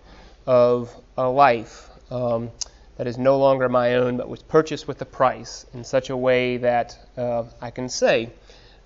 of 0.46 0.93
a 1.17 1.28
life 1.30 1.89
um, 2.12 2.52
that 2.98 3.08
is 3.08 3.17
no 3.17 3.38
longer 3.38 3.70
my 3.70 3.96
own, 3.96 4.17
but 4.17 4.30
was 4.30 4.41
purchased 4.41 4.88
with 4.88 5.02
a 5.02 5.06
price 5.06 5.65
in 5.74 5.84
such 5.84 6.10
a 6.10 6.17
way 6.17 6.58
that 6.58 6.98
uh, 7.17 7.43
I 7.62 7.72
can 7.72 7.89
say, 7.89 8.32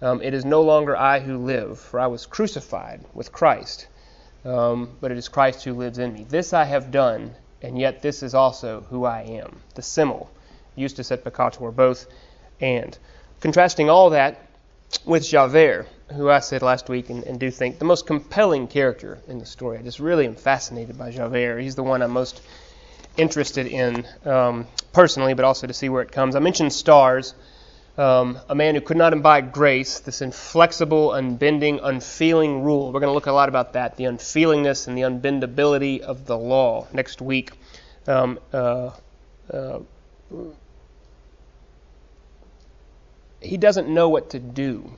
um, 0.01 0.21
It 0.21 0.33
is 0.33 0.45
no 0.45 0.61
longer 0.61 0.95
I 0.95 1.19
who 1.19 1.37
live, 1.37 1.79
for 1.79 1.99
I 1.99 2.07
was 2.07 2.25
crucified 2.25 3.01
with 3.13 3.31
Christ, 3.31 3.87
um, 4.45 4.97
but 4.99 5.11
it 5.11 5.17
is 5.17 5.27
Christ 5.27 5.63
who 5.63 5.73
lives 5.73 5.97
in 5.97 6.13
me. 6.13 6.25
This 6.27 6.53
I 6.53 6.65
have 6.65 6.91
done, 6.91 7.35
and 7.61 7.77
yet 7.77 8.01
this 8.01 8.23
is 8.23 8.33
also 8.33 8.81
who 8.89 9.05
I 9.05 9.21
am. 9.21 9.61
The 9.75 9.81
simul, 9.81 10.29
Justus 10.77 11.11
et 11.11 11.23
peccator, 11.23 11.75
both 11.75 12.07
and. 12.59 12.97
Contrasting 13.39 13.89
all 13.89 14.11
that 14.11 14.39
with 15.05 15.27
Javert, 15.27 15.87
who 16.13 16.29
I 16.29 16.39
said 16.39 16.61
last 16.61 16.89
week 16.89 17.09
and, 17.09 17.23
and, 17.23 17.39
do 17.39 17.49
think 17.49 17.79
the 17.79 17.85
most 17.85 18.05
compelling 18.05 18.67
character 18.67 19.19
in 19.27 19.39
the 19.39 19.45
story. 19.45 19.77
I 19.77 19.81
just 19.81 19.99
really 19.99 20.25
am 20.25 20.35
fascinated 20.35 20.97
by 20.97 21.11
Javert. 21.11 21.59
He's 21.59 21.75
the 21.75 21.83
one 21.83 22.01
I'm 22.01 22.11
most 22.11 22.41
interested 23.17 23.67
in 23.67 24.05
um, 24.25 24.67
personally, 24.93 25.33
but 25.33 25.45
also 25.45 25.67
to 25.67 25.73
see 25.73 25.89
where 25.89 26.01
it 26.01 26.11
comes. 26.11 26.35
I 26.35 26.39
mentioned 26.39 26.73
stars. 26.73 27.33
Um, 27.97 28.39
a 28.47 28.55
man 28.55 28.75
who 28.75 28.81
could 28.81 28.97
not 28.97 29.11
imbibe 29.11 29.51
grace, 29.51 29.99
this 29.99 30.21
inflexible, 30.21 31.11
unbending, 31.11 31.79
unfeeling 31.83 32.63
rule. 32.63 32.91
We're 32.91 33.01
going 33.01 33.09
to 33.09 33.13
look 33.13 33.25
a 33.25 33.33
lot 33.33 33.49
about 33.49 33.73
that, 33.73 33.97
the 33.97 34.05
unfeelingness 34.05 34.87
and 34.87 34.97
the 34.97 35.01
unbendability 35.01 35.99
of 35.99 36.25
the 36.25 36.37
law 36.37 36.87
next 36.93 37.21
week. 37.21 37.51
Um, 38.07 38.39
uh, 38.53 38.91
uh, 39.51 39.79
he 43.41 43.57
doesn't 43.57 43.89
know 43.89 44.07
what 44.07 44.29
to 44.29 44.39
do 44.39 44.91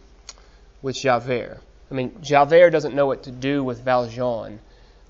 with 0.82 0.96
Javert. 0.98 1.60
I 1.90 1.94
mean, 1.96 2.16
Javert 2.22 2.70
doesn't 2.70 2.94
know 2.94 3.08
what 3.08 3.24
to 3.24 3.32
do 3.32 3.64
with 3.64 3.84
Valjean 3.84 4.60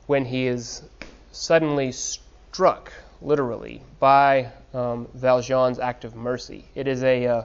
when 0.07 0.25
he 0.25 0.47
is 0.47 0.83
suddenly 1.31 1.91
struck, 1.91 2.93
literally, 3.21 3.81
by 3.99 4.51
um, 4.73 5.07
Valjean's 5.13 5.79
act 5.79 6.05
of 6.05 6.15
mercy. 6.15 6.65
It 6.75 6.87
is 6.87 7.03
a 7.03 7.25
uh, 7.25 7.43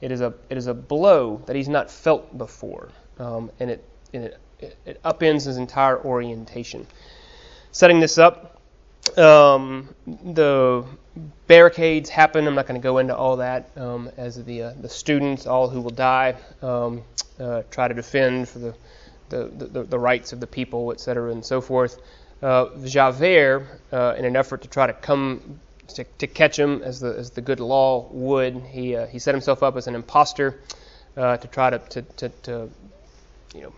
it 0.00 0.12
is 0.12 0.20
a 0.20 0.34
it 0.50 0.56
is 0.56 0.66
a 0.66 0.74
blow 0.74 1.42
that 1.46 1.56
he's 1.56 1.68
not 1.68 1.90
felt 1.90 2.36
before, 2.36 2.90
um, 3.18 3.50
and 3.60 3.70
it 3.70 3.84
and 4.12 4.24
it, 4.24 4.76
it, 4.84 5.02
upends 5.02 5.44
his 5.44 5.56
entire 5.56 5.98
orientation. 6.02 6.86
Setting 7.72 8.00
this 8.00 8.18
up, 8.18 8.60
um, 9.18 9.88
the 10.06 10.84
barricades 11.46 12.10
happen. 12.10 12.46
I'm 12.46 12.54
not 12.54 12.66
going 12.66 12.80
to 12.80 12.84
go 12.84 12.98
into 12.98 13.16
all 13.16 13.36
that 13.36 13.70
um, 13.76 14.10
as 14.16 14.42
the 14.44 14.62
uh, 14.62 14.72
the 14.80 14.88
students, 14.88 15.46
all 15.46 15.68
who 15.68 15.80
will 15.80 15.90
die, 15.90 16.36
um, 16.62 17.02
uh, 17.38 17.62
try 17.70 17.88
to 17.88 17.94
defend 17.94 18.48
for 18.48 18.58
the 18.58 18.74
the, 19.28 19.44
the, 19.48 19.82
the 19.82 19.98
rights 19.98 20.32
of 20.32 20.40
the 20.40 20.46
people, 20.46 20.92
etc., 20.92 21.32
and 21.32 21.44
so 21.44 21.60
forth. 21.60 21.98
Uh, 22.42 22.66
Javert, 22.84 23.66
uh, 23.92 24.14
in 24.16 24.24
an 24.24 24.36
effort 24.36 24.62
to 24.62 24.68
try 24.68 24.86
to 24.86 24.92
come 24.92 25.58
to, 25.94 26.04
to, 26.04 26.26
catch 26.26 26.58
him, 26.58 26.82
as 26.82 27.00
the 27.00 27.10
as 27.10 27.30
the 27.30 27.40
good 27.40 27.60
law 27.60 28.08
would, 28.10 28.56
he 28.70 28.96
uh, 28.96 29.06
he 29.06 29.18
set 29.18 29.34
himself 29.34 29.62
up 29.62 29.76
as 29.76 29.86
an 29.86 29.94
impostor 29.94 30.60
uh, 31.16 31.36
to 31.36 31.48
try 31.48 31.70
to 31.70 31.78
to, 31.78 32.02
to, 32.02 32.28
to 32.28 32.70
you 33.54 33.62
know 33.62 33.72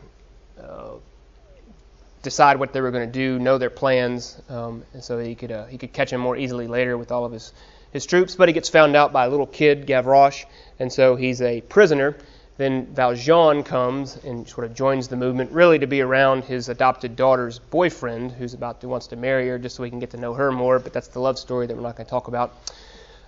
decide 2.23 2.59
what 2.59 2.73
they 2.73 2.81
were 2.81 2.91
going 2.91 3.07
to 3.07 3.13
do, 3.13 3.39
know 3.39 3.59
their 3.59 3.71
plans, 3.71 4.41
um, 4.49 4.85
and 4.93 5.03
so 5.03 5.19
he 5.19 5.35
could 5.35 5.53
uh, 5.53 5.67
he 5.67 5.79
could 5.79 5.93
catch 5.93 6.13
him 6.13 6.21
more 6.21 6.37
easily 6.37 6.67
later 6.67 6.97
with 6.97 7.13
all 7.13 7.25
of 7.25 7.33
his 7.33 7.53
his 7.93 8.07
troops. 8.07 8.35
But 8.37 8.49
he 8.49 8.53
gets 8.53 8.69
found 8.69 8.97
out 8.97 9.13
by 9.13 9.25
a 9.25 9.31
little 9.31 9.47
kid, 9.47 9.87
Gavroche, 9.87 10.45
and 10.79 10.93
so 10.93 11.17
he's 11.17 11.41
a 11.41 11.61
prisoner. 11.63 12.17
Then 12.59 12.87
Valjean 12.87 13.63
comes 13.63 14.17
and 14.25 14.47
sort 14.47 14.67
of 14.67 14.75
joins 14.75 15.07
the 15.07 15.17
movement, 15.17 15.53
really 15.53 15.79
to 15.79 15.87
be 15.87 16.01
around 16.01 16.43
his 16.43 16.69
adopted 16.69 17.15
daughter's 17.15 17.61
boyfriend, 17.61 18.33
who's 18.33 18.53
about 18.53 18.81
to 18.81 18.89
wants 18.89 19.07
to 19.09 19.17
marry 19.17 19.49
her, 19.49 19.59
just 19.59 19.77
so 19.77 19.85
we 19.85 19.91
can 19.91 20.01
get 20.01 20.11
to 20.11 20.17
know 20.17 20.35
her 20.35 20.51
more. 20.51 20.81
But 20.81 20.93
that's 20.93 21.09
the 21.09 21.21
love 21.21 21.39
story 21.39 21.69
that 21.69 21.77
we're 21.77 21.83
not 21.83 21.97
going 21.97 22.07
to 22.07 22.11
talk 22.11 22.27
about. 22.27 22.53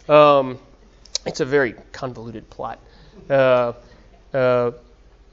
Um, 0.09 0.59
it's 1.25 1.39
a 1.39 1.45
very 1.45 1.75
convoluted 1.93 2.51
plot. 2.51 2.81
Uh, 3.29 3.75
uh, 4.35 4.73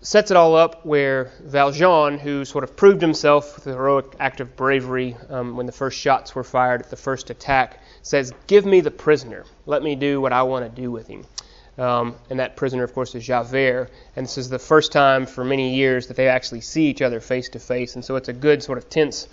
sets 0.01 0.29
it 0.29 0.37
all 0.37 0.55
up 0.55 0.85
where 0.85 1.31
Valjean, 1.41 2.19
who 2.19 2.45
sort 2.45 2.63
of 2.63 2.75
proved 2.75 3.01
himself 3.01 3.55
with 3.55 3.65
a 3.65 3.71
heroic 3.71 4.05
act 4.19 4.39
of 4.41 4.55
bravery 4.55 5.17
um, 5.29 5.57
when 5.57 5.65
the 5.65 5.71
first 5.71 5.97
shots 5.97 6.35
were 6.35 6.43
fired 6.43 6.81
at 6.81 6.89
the 6.91 6.95
first 6.95 7.31
attack, 7.31 7.79
says, 8.03 8.31
Give 8.45 8.63
me 8.63 8.81
the 8.81 8.91
prisoner. 8.91 9.43
Let 9.65 9.81
me 9.81 9.95
do 9.95 10.21
what 10.21 10.33
I 10.33 10.43
want 10.43 10.65
to 10.65 10.81
do 10.81 10.91
with 10.91 11.07
him. 11.07 11.25
Um, 11.77 12.15
and 12.29 12.39
that 12.39 12.55
prisoner, 12.55 12.83
of 12.83 12.93
course, 12.93 13.13
is 13.13 13.25
Javert. 13.25 13.89
And 14.15 14.25
this 14.25 14.37
is 14.37 14.49
the 14.49 14.59
first 14.59 14.91
time 14.91 15.25
for 15.25 15.43
many 15.43 15.75
years 15.75 16.07
that 16.07 16.17
they 16.17 16.27
actually 16.27 16.61
see 16.61 16.87
each 16.87 17.01
other 17.01 17.19
face 17.19 17.49
to 17.49 17.59
face. 17.59 17.95
And 17.95 18.03
so 18.03 18.15
it's 18.15 18.29
a 18.29 18.33
good 18.33 18.63
sort 18.63 18.77
of 18.77 18.89
tense 18.89 19.27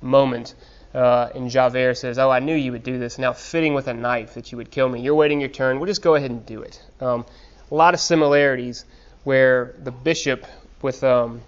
moment. 0.00 0.54
Uh, 0.94 1.28
and 1.34 1.50
Javert 1.50 1.94
says, 1.96 2.18
Oh, 2.18 2.30
I 2.30 2.40
knew 2.40 2.54
you 2.54 2.72
would 2.72 2.82
do 2.82 2.98
this. 2.98 3.18
Now, 3.18 3.32
fitting 3.32 3.74
with 3.74 3.86
a 3.88 3.94
knife 3.94 4.34
that 4.34 4.50
you 4.50 4.58
would 4.58 4.70
kill 4.70 4.88
me. 4.88 5.00
You're 5.00 5.14
waiting 5.14 5.40
your 5.40 5.50
turn. 5.50 5.78
We'll 5.78 5.86
just 5.86 6.02
go 6.02 6.14
ahead 6.14 6.30
and 6.30 6.44
do 6.46 6.62
it. 6.62 6.82
Um, 7.00 7.26
a 7.70 7.74
lot 7.74 7.94
of 7.94 8.00
similarities 8.00 8.84
where 9.24 9.74
the 9.84 9.92
bishop 9.92 10.46
with 10.82 11.04
um, 11.04 11.42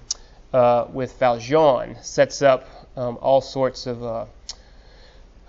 uh, 0.53 0.87
with 0.93 1.19
Valjean 1.19 1.97
sets 2.03 2.43
up 2.43 2.69
um, 2.97 3.19
all 3.21 3.41
sorts 3.41 3.87
of 3.87 4.05
uh, 4.05 4.27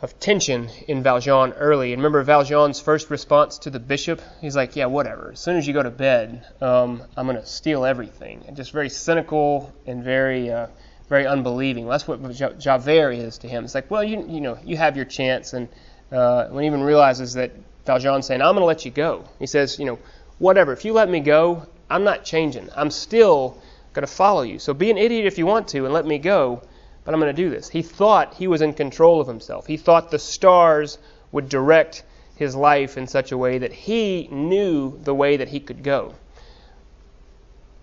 of 0.03 0.19
tension 0.19 0.69
in 0.89 1.01
Valjean 1.01 1.53
early. 1.53 1.93
And 1.93 2.01
remember 2.01 2.21
Valjean's 2.23 2.81
first 2.81 3.09
response 3.09 3.57
to 3.59 3.69
the 3.69 3.79
bishop? 3.79 4.21
He's 4.41 4.53
like, 4.53 4.75
"Yeah, 4.75 4.87
whatever. 4.87 5.31
As 5.31 5.39
soon 5.39 5.55
as 5.55 5.65
you 5.65 5.73
go 5.73 5.81
to 5.81 5.89
bed, 5.89 6.45
um, 6.59 7.01
I'm 7.15 7.25
going 7.25 7.37
to 7.37 7.45
steal 7.45 7.85
everything." 7.85 8.43
And 8.45 8.57
just 8.57 8.73
very 8.73 8.89
cynical 8.89 9.73
and 9.87 10.03
very 10.03 10.51
uh, 10.51 10.67
very 11.07 11.25
unbelieving. 11.25 11.87
That's 11.87 12.05
what 12.05 12.19
Javert 12.59 13.11
is 13.11 13.37
to 13.39 13.47
him. 13.47 13.63
It's 13.63 13.73
like, 13.73 13.89
well, 13.89 14.03
you 14.03 14.25
you 14.27 14.41
know, 14.41 14.57
you 14.65 14.75
have 14.75 14.97
your 14.97 15.05
chance, 15.05 15.53
and 15.53 15.69
uh, 16.11 16.47
when 16.49 16.63
he 16.63 16.67
even 16.67 16.83
realizes 16.83 17.33
that 17.35 17.51
Valjean's 17.85 18.27
saying, 18.27 18.41
"I'm 18.41 18.55
going 18.55 18.61
to 18.61 18.65
let 18.65 18.83
you 18.83 18.91
go," 18.91 19.23
he 19.39 19.47
says, 19.47 19.79
"You 19.79 19.85
know, 19.85 19.99
whatever. 20.37 20.73
If 20.73 20.83
you 20.83 20.91
let 20.91 21.09
me 21.09 21.21
go, 21.21 21.65
I'm 21.89 22.03
not 22.03 22.25
changing. 22.25 22.69
I'm 22.75 22.91
still 22.91 23.57
going 23.93 24.05
to 24.05 24.13
follow 24.13 24.41
you. 24.41 24.59
So 24.59 24.73
be 24.73 24.91
an 24.91 24.97
idiot 24.97 25.25
if 25.25 25.37
you 25.37 25.45
want 25.45 25.69
to 25.69 25.85
and 25.85 25.93
let 25.93 26.05
me 26.05 26.17
go, 26.17 26.61
but 27.03 27.13
I'm 27.13 27.19
going 27.19 27.35
to 27.35 27.41
do 27.41 27.49
this. 27.49 27.69
He 27.69 27.81
thought 27.81 28.35
he 28.35 28.47
was 28.47 28.61
in 28.61 28.73
control 28.73 29.19
of 29.19 29.27
himself. 29.27 29.67
He 29.67 29.77
thought 29.77 30.11
the 30.11 30.19
stars 30.19 30.97
would 31.31 31.49
direct 31.49 32.03
his 32.35 32.55
life 32.55 32.97
in 32.97 33.07
such 33.07 33.31
a 33.31 33.37
way 33.37 33.57
that 33.59 33.73
he 33.73 34.27
knew 34.31 34.97
the 35.03 35.13
way 35.13 35.37
that 35.37 35.49
he 35.49 35.59
could 35.59 35.83
go. 35.83 36.13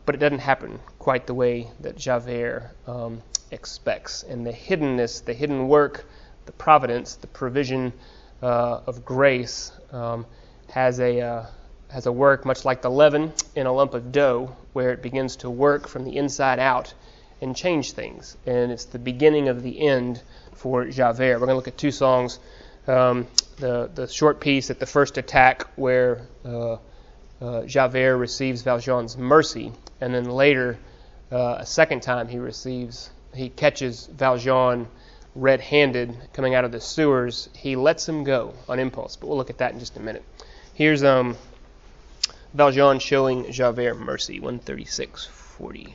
But 0.06 0.14
it 0.14 0.18
doesn't 0.18 0.40
happen 0.40 0.80
quite 0.98 1.26
the 1.26 1.34
way 1.34 1.68
that 1.80 1.96
Javert 1.96 2.70
um, 2.86 3.22
expects. 3.50 4.22
And 4.22 4.46
the 4.46 4.52
hiddenness, 4.52 5.24
the 5.24 5.34
hidden 5.34 5.68
work, 5.68 6.06
the 6.46 6.52
providence, 6.52 7.14
the 7.14 7.26
provision 7.26 7.92
uh, 8.42 8.80
of 8.86 9.04
grace 9.04 9.72
um, 9.92 10.26
has 10.68 11.00
a. 11.00 11.20
Uh, 11.20 11.46
has 11.90 12.06
a 12.06 12.12
work 12.12 12.44
much 12.44 12.64
like 12.64 12.82
the 12.82 12.90
leaven 12.90 13.32
in 13.56 13.66
a 13.66 13.72
lump 13.72 13.94
of 13.94 14.12
dough, 14.12 14.56
where 14.72 14.90
it 14.92 15.02
begins 15.02 15.36
to 15.36 15.50
work 15.50 15.88
from 15.88 16.04
the 16.04 16.16
inside 16.16 16.60
out 16.60 16.94
and 17.40 17.56
change 17.56 17.92
things. 17.92 18.36
And 18.46 18.70
it's 18.70 18.84
the 18.84 18.98
beginning 18.98 19.48
of 19.48 19.62
the 19.62 19.86
end 19.86 20.22
for 20.54 20.84
Javert. 20.86 21.34
We're 21.34 21.46
going 21.46 21.50
to 21.50 21.56
look 21.56 21.68
at 21.68 21.78
two 21.78 21.90
songs. 21.90 22.38
Um, 22.86 23.26
the, 23.58 23.90
the 23.94 24.08
short 24.08 24.40
piece 24.40 24.70
at 24.70 24.78
the 24.78 24.86
first 24.86 25.18
attack, 25.18 25.66
where 25.76 26.26
uh, 26.44 26.76
uh, 27.40 27.64
Javert 27.64 28.16
receives 28.16 28.62
Valjean's 28.62 29.16
mercy, 29.16 29.72
and 30.00 30.14
then 30.14 30.24
later, 30.24 30.78
uh, 31.30 31.56
a 31.58 31.66
second 31.66 32.02
time, 32.02 32.28
he 32.28 32.38
receives, 32.38 33.10
he 33.34 33.48
catches 33.48 34.06
Valjean 34.06 34.88
red 35.34 35.60
handed 35.60 36.14
coming 36.32 36.54
out 36.54 36.64
of 36.64 36.72
the 36.72 36.80
sewers. 36.80 37.48
He 37.54 37.76
lets 37.76 38.08
him 38.08 38.24
go 38.24 38.54
on 38.68 38.78
impulse, 38.78 39.16
but 39.16 39.28
we'll 39.28 39.36
look 39.36 39.50
at 39.50 39.58
that 39.58 39.72
in 39.72 39.78
just 39.78 39.96
a 39.96 40.00
minute. 40.00 40.24
Here's 40.74 41.04
um, 41.04 41.36
Valjean 42.54 42.98
showing 42.98 43.50
Javert 43.52 43.94
mercy, 43.94 44.40
136.40. 44.40 45.92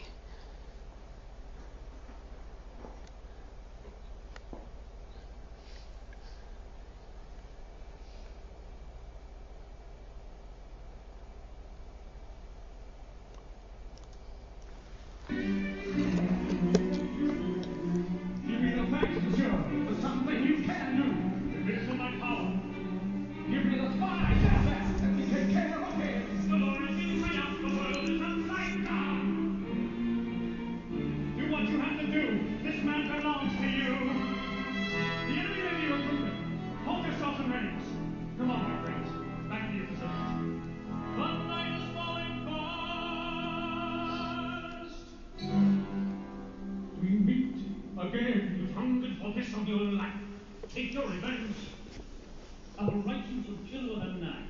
I 52.78 52.86
write 52.86 53.26
you 53.32 53.42
to 53.44 53.58
kill 53.70 54.02
at 54.02 54.16
night. 54.18 54.50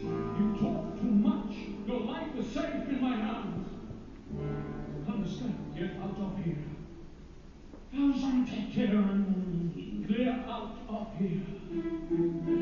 You 0.00 0.56
talk 0.60 1.00
too 1.00 1.10
much. 1.10 1.56
Your 1.86 2.00
life 2.00 2.28
is 2.38 2.46
safe 2.52 2.88
in 2.88 3.00
my 3.00 3.16
hands. 3.16 3.68
Understand? 5.08 5.74
Get 5.78 5.92
out 6.02 6.18
of 6.18 6.44
here. 6.44 6.64
Thousand, 7.92 8.46
care 8.74 8.86
and 8.86 10.06
clear 10.06 10.44
out 10.48 10.76
of 10.88 11.08
here. 11.18 12.55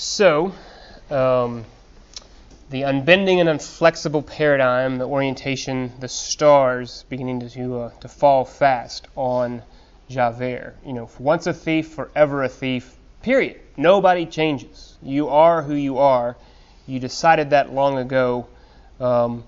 So, 0.00 0.54
um, 1.10 1.66
the 2.70 2.84
unbending 2.84 3.40
and 3.40 3.50
inflexible 3.50 4.22
paradigm, 4.22 4.96
the 4.96 5.06
orientation, 5.06 5.92
the 6.00 6.08
stars 6.08 7.04
beginning 7.10 7.46
to 7.46 7.78
uh, 7.78 7.90
to 8.00 8.08
fall 8.08 8.46
fast 8.46 9.08
on 9.14 9.62
Javert. 10.08 10.76
You 10.86 10.94
know, 10.94 11.10
once 11.18 11.46
a 11.46 11.52
thief, 11.52 11.88
forever 11.88 12.42
a 12.42 12.48
thief. 12.48 12.96
Period. 13.20 13.60
Nobody 13.76 14.24
changes. 14.24 14.96
You 15.02 15.28
are 15.28 15.60
who 15.60 15.74
you 15.74 15.98
are. 15.98 16.34
You 16.86 16.98
decided 16.98 17.50
that 17.50 17.74
long 17.74 17.98
ago. 17.98 18.46
Um, 19.00 19.44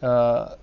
uh, 0.00 0.54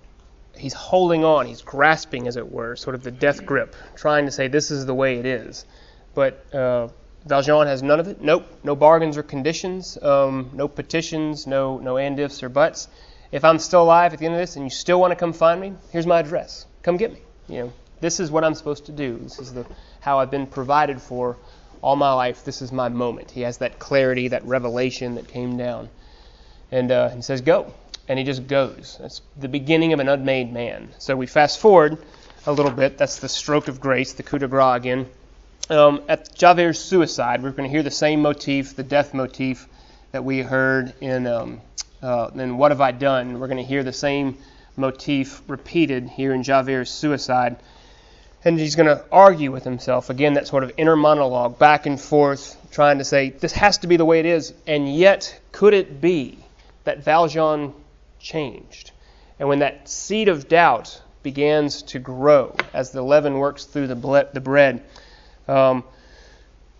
he's 0.56 0.72
holding 0.72 1.26
on. 1.26 1.44
He's 1.44 1.60
grasping, 1.60 2.26
as 2.26 2.38
it 2.38 2.50
were, 2.50 2.74
sort 2.74 2.94
of 2.94 3.02
the 3.02 3.10
death 3.10 3.44
grip, 3.44 3.76
trying 3.96 4.24
to 4.24 4.32
say 4.32 4.48
this 4.48 4.70
is 4.70 4.86
the 4.86 4.94
way 4.94 5.18
it 5.18 5.26
is. 5.26 5.66
But 6.14 6.54
uh, 6.54 6.88
Valjean 7.26 7.66
has 7.66 7.82
none 7.82 8.00
of 8.00 8.08
it. 8.08 8.22
Nope, 8.22 8.46
no 8.64 8.74
bargains 8.74 9.18
or 9.18 9.22
conditions, 9.22 9.98
um, 10.02 10.50
no 10.54 10.68
petitions, 10.68 11.46
no 11.46 11.78
no 11.78 11.98
and 11.98 12.18
ifs 12.18 12.42
or 12.42 12.48
buts. 12.48 12.88
If 13.30 13.44
I'm 13.44 13.58
still 13.58 13.82
alive 13.82 14.12
at 14.12 14.18
the 14.18 14.26
end 14.26 14.34
of 14.34 14.40
this 14.40 14.56
and 14.56 14.64
you 14.64 14.70
still 14.70 15.00
want 15.00 15.10
to 15.12 15.16
come 15.16 15.32
find 15.32 15.60
me, 15.60 15.74
here's 15.90 16.06
my 16.06 16.20
address. 16.20 16.66
Come 16.82 16.96
get 16.96 17.12
me. 17.12 17.20
You 17.48 17.58
know, 17.58 17.72
this 18.00 18.20
is 18.20 18.30
what 18.30 18.42
I'm 18.42 18.54
supposed 18.54 18.86
to 18.86 18.92
do. 18.92 19.18
This 19.18 19.38
is 19.38 19.52
the 19.52 19.66
how 20.00 20.18
I've 20.18 20.30
been 20.30 20.46
provided 20.46 21.00
for 21.00 21.36
all 21.82 21.96
my 21.96 22.12
life. 22.12 22.44
This 22.44 22.62
is 22.62 22.72
my 22.72 22.88
moment. 22.88 23.30
He 23.30 23.42
has 23.42 23.58
that 23.58 23.78
clarity, 23.78 24.28
that 24.28 24.44
revelation 24.46 25.14
that 25.16 25.28
came 25.28 25.58
down, 25.58 25.90
and 26.72 26.90
uh, 26.90 27.10
he 27.10 27.20
says, 27.20 27.42
"Go," 27.42 27.72
and 28.08 28.18
he 28.18 28.24
just 28.24 28.46
goes. 28.46 28.96
That's 28.98 29.20
the 29.36 29.48
beginning 29.48 29.92
of 29.92 30.00
an 30.00 30.08
unmade 30.08 30.52
man. 30.52 30.88
So 30.98 31.16
we 31.16 31.26
fast 31.26 31.60
forward 31.60 31.98
a 32.46 32.52
little 32.52 32.72
bit. 32.72 32.96
That's 32.96 33.18
the 33.18 33.28
stroke 33.28 33.68
of 33.68 33.78
grace, 33.78 34.14
the 34.14 34.22
coup 34.22 34.38
de 34.38 34.48
grace 34.48 34.76
again 34.76 35.06
um, 35.70 36.02
at 36.08 36.34
Javert's 36.34 36.80
suicide, 36.80 37.42
we're 37.42 37.52
going 37.52 37.68
to 37.68 37.70
hear 37.70 37.82
the 37.82 37.90
same 37.90 38.22
motif, 38.22 38.74
the 38.74 38.82
death 38.82 39.14
motif 39.14 39.68
that 40.12 40.24
we 40.24 40.40
heard 40.40 40.92
in 41.00 41.26
um, 41.26 41.60
uh, 42.02 42.30
in 42.34 42.58
What 42.58 42.72
Have 42.72 42.80
I 42.80 42.90
Done. 42.92 43.38
We're 43.38 43.46
going 43.46 43.58
to 43.58 43.64
hear 43.64 43.84
the 43.84 43.92
same 43.92 44.36
motif 44.76 45.42
repeated 45.46 46.08
here 46.08 46.34
in 46.34 46.42
Javert's 46.42 46.90
suicide, 46.90 47.56
and 48.44 48.58
he's 48.58 48.74
going 48.74 48.88
to 48.88 49.04
argue 49.12 49.52
with 49.52 49.62
himself 49.62 50.10
again. 50.10 50.34
That 50.34 50.48
sort 50.48 50.64
of 50.64 50.72
inner 50.76 50.96
monologue, 50.96 51.58
back 51.58 51.86
and 51.86 52.00
forth, 52.00 52.56
trying 52.72 52.98
to 52.98 53.04
say 53.04 53.30
this 53.30 53.52
has 53.52 53.78
to 53.78 53.86
be 53.86 53.96
the 53.96 54.04
way 54.04 54.18
it 54.18 54.26
is, 54.26 54.52
and 54.66 54.92
yet 54.92 55.40
could 55.52 55.74
it 55.74 56.00
be 56.00 56.38
that 56.84 57.04
Valjean 57.04 57.72
changed? 58.18 58.90
And 59.38 59.48
when 59.48 59.60
that 59.60 59.88
seed 59.88 60.28
of 60.28 60.48
doubt 60.48 61.00
begins 61.22 61.82
to 61.82 61.98
grow 61.98 62.56
as 62.72 62.90
the 62.90 63.02
leaven 63.02 63.34
works 63.34 63.64
through 63.66 63.86
the, 63.86 63.94
ble- 63.94 64.24
the 64.32 64.40
bread 64.40 64.82
um, 65.50 65.84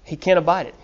he 0.04 0.16
can't 0.16 0.38
abide 0.38 0.66
it. 0.66 0.74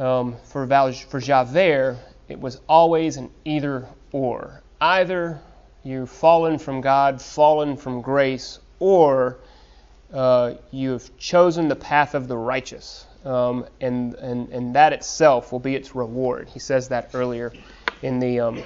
Um, 0.00 0.36
for, 0.44 0.64
Val- 0.66 0.92
for 0.92 1.20
Javert, 1.20 1.98
it 2.28 2.40
was 2.40 2.60
always 2.68 3.16
an 3.16 3.30
either 3.44 3.86
or. 4.12 4.62
Either 4.80 5.40
you've 5.82 6.10
fallen 6.10 6.58
from 6.58 6.80
God, 6.80 7.20
fallen 7.20 7.76
from 7.76 8.00
grace, 8.00 8.58
or 8.78 9.38
uh, 10.12 10.54
you 10.70 10.92
have 10.92 11.16
chosen 11.18 11.68
the 11.68 11.76
path 11.76 12.14
of 12.14 12.28
the 12.28 12.36
righteous. 12.36 13.06
Um, 13.24 13.66
and, 13.80 14.14
and, 14.14 14.48
and 14.48 14.74
that 14.74 14.92
itself 14.92 15.52
will 15.52 15.60
be 15.60 15.76
its 15.76 15.94
reward. 15.94 16.48
He 16.48 16.58
says 16.58 16.88
that 16.88 17.10
earlier 17.14 17.52
in 18.02 18.18
the, 18.18 18.40
um, 18.40 18.62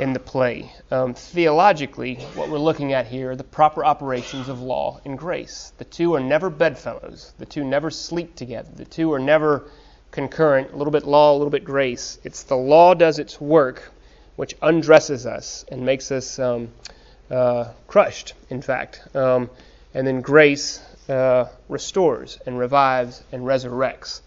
in 0.00 0.14
the 0.14 0.18
play. 0.18 0.72
Um, 0.90 1.12
theologically, 1.12 2.14
what 2.34 2.48
we're 2.48 2.58
looking 2.58 2.94
at 2.94 3.06
here 3.06 3.32
are 3.32 3.36
the 3.36 3.44
proper 3.44 3.84
operations 3.84 4.48
of 4.48 4.62
law 4.62 4.98
and 5.04 5.18
grace. 5.18 5.74
The 5.76 5.84
two 5.84 6.14
are 6.14 6.20
never 6.20 6.48
bedfellows, 6.48 7.34
the 7.38 7.44
two 7.44 7.64
never 7.64 7.90
sleep 7.90 8.34
together, 8.34 8.70
the 8.74 8.86
two 8.86 9.12
are 9.12 9.18
never 9.18 9.68
concurrent, 10.10 10.72
a 10.72 10.76
little 10.76 10.90
bit 10.90 11.04
law, 11.04 11.32
a 11.32 11.36
little 11.36 11.50
bit 11.50 11.64
grace. 11.64 12.18
It's 12.24 12.44
the 12.44 12.56
law 12.56 12.94
does 12.94 13.18
its 13.18 13.38
work, 13.38 13.92
which 14.36 14.56
undresses 14.62 15.26
us 15.26 15.66
and 15.70 15.84
makes 15.84 16.10
us 16.10 16.38
um, 16.38 16.70
uh, 17.30 17.66
crushed, 17.86 18.32
in 18.48 18.62
fact. 18.62 19.02
Um, 19.14 19.50
and 19.92 20.06
then 20.06 20.22
grace 20.22 20.80
uh, 21.10 21.44
restores 21.68 22.38
and 22.46 22.58
revives 22.58 23.22
and 23.32 23.42
resurrects. 23.42 24.22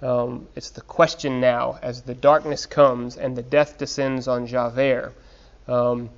Um, 0.00 0.46
it's 0.54 0.70
the 0.70 0.80
question 0.82 1.40
now 1.40 1.78
as 1.82 2.02
the 2.02 2.14
darkness 2.14 2.66
comes 2.66 3.16
and 3.16 3.36
the 3.36 3.42
death 3.42 3.78
descends 3.78 4.28
on 4.28 4.46
Javert. 4.46 5.12
Um, 5.66 6.10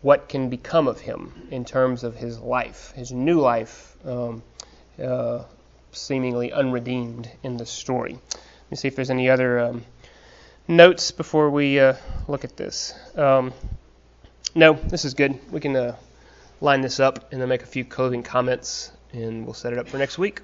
what 0.00 0.28
can 0.28 0.48
become 0.48 0.88
of 0.88 1.00
him 1.00 1.32
in 1.50 1.64
terms 1.64 2.02
of 2.02 2.16
his 2.16 2.38
life, 2.38 2.92
his 2.96 3.12
new 3.12 3.40
life, 3.40 3.96
um, 4.04 4.42
uh, 5.02 5.44
seemingly 5.92 6.52
unredeemed 6.52 7.30
in 7.42 7.56
the 7.56 7.66
story? 7.66 8.12
Let 8.12 8.70
me 8.70 8.76
see 8.76 8.88
if 8.88 8.96
there's 8.96 9.10
any 9.10 9.30
other 9.30 9.60
um, 9.60 9.84
notes 10.66 11.12
before 11.12 11.50
we 11.50 11.78
uh, 11.78 11.94
look 12.26 12.44
at 12.44 12.56
this. 12.56 12.94
Um, 13.16 13.52
no, 14.54 14.72
this 14.72 15.04
is 15.04 15.14
good. 15.14 15.38
We 15.52 15.60
can 15.60 15.76
uh, 15.76 15.96
line 16.60 16.80
this 16.80 16.98
up 16.98 17.32
and 17.32 17.40
then 17.40 17.48
make 17.48 17.62
a 17.62 17.66
few 17.66 17.84
closing 17.84 18.22
comments, 18.22 18.90
and 19.12 19.44
we'll 19.44 19.54
set 19.54 19.72
it 19.72 19.78
up 19.78 19.88
for 19.88 19.98
next 19.98 20.18
week. 20.18 20.40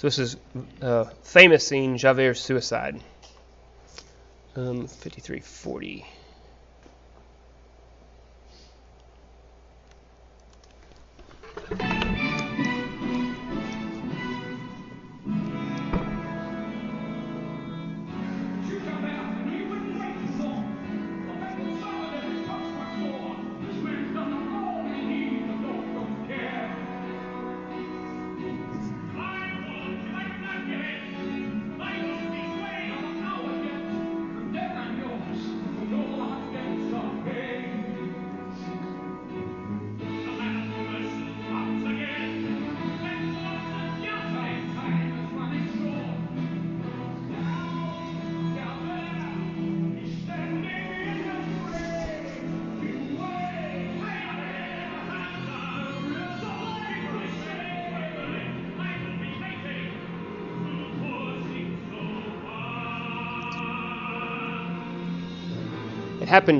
So 0.00 0.06
this 0.06 0.18
is 0.18 0.36
a 0.80 1.04
famous 1.24 1.66
scene, 1.66 1.98
Javert's 1.98 2.40
suicide. 2.40 3.02
Um, 4.56 4.86
5340. 4.86 6.06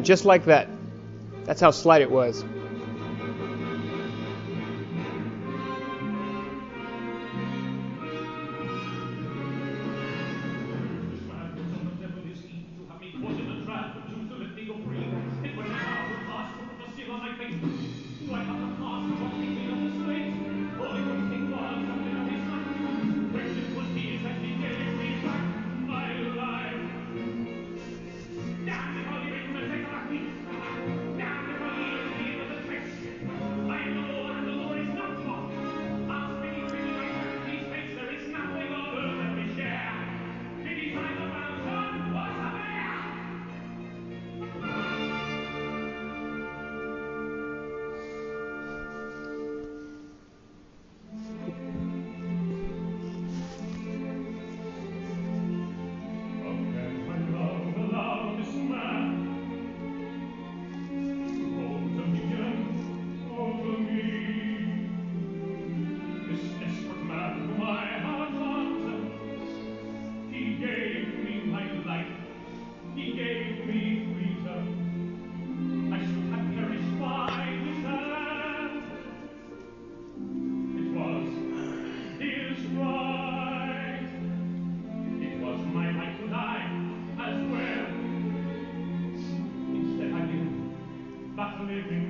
just 0.05 0.25
like 0.25 0.45
that. 0.45 0.69
That's 1.45 1.61
how 1.61 1.71
slight 1.73 2.03
it 2.03 2.11
was. 2.11 2.45
you. 91.89 92.10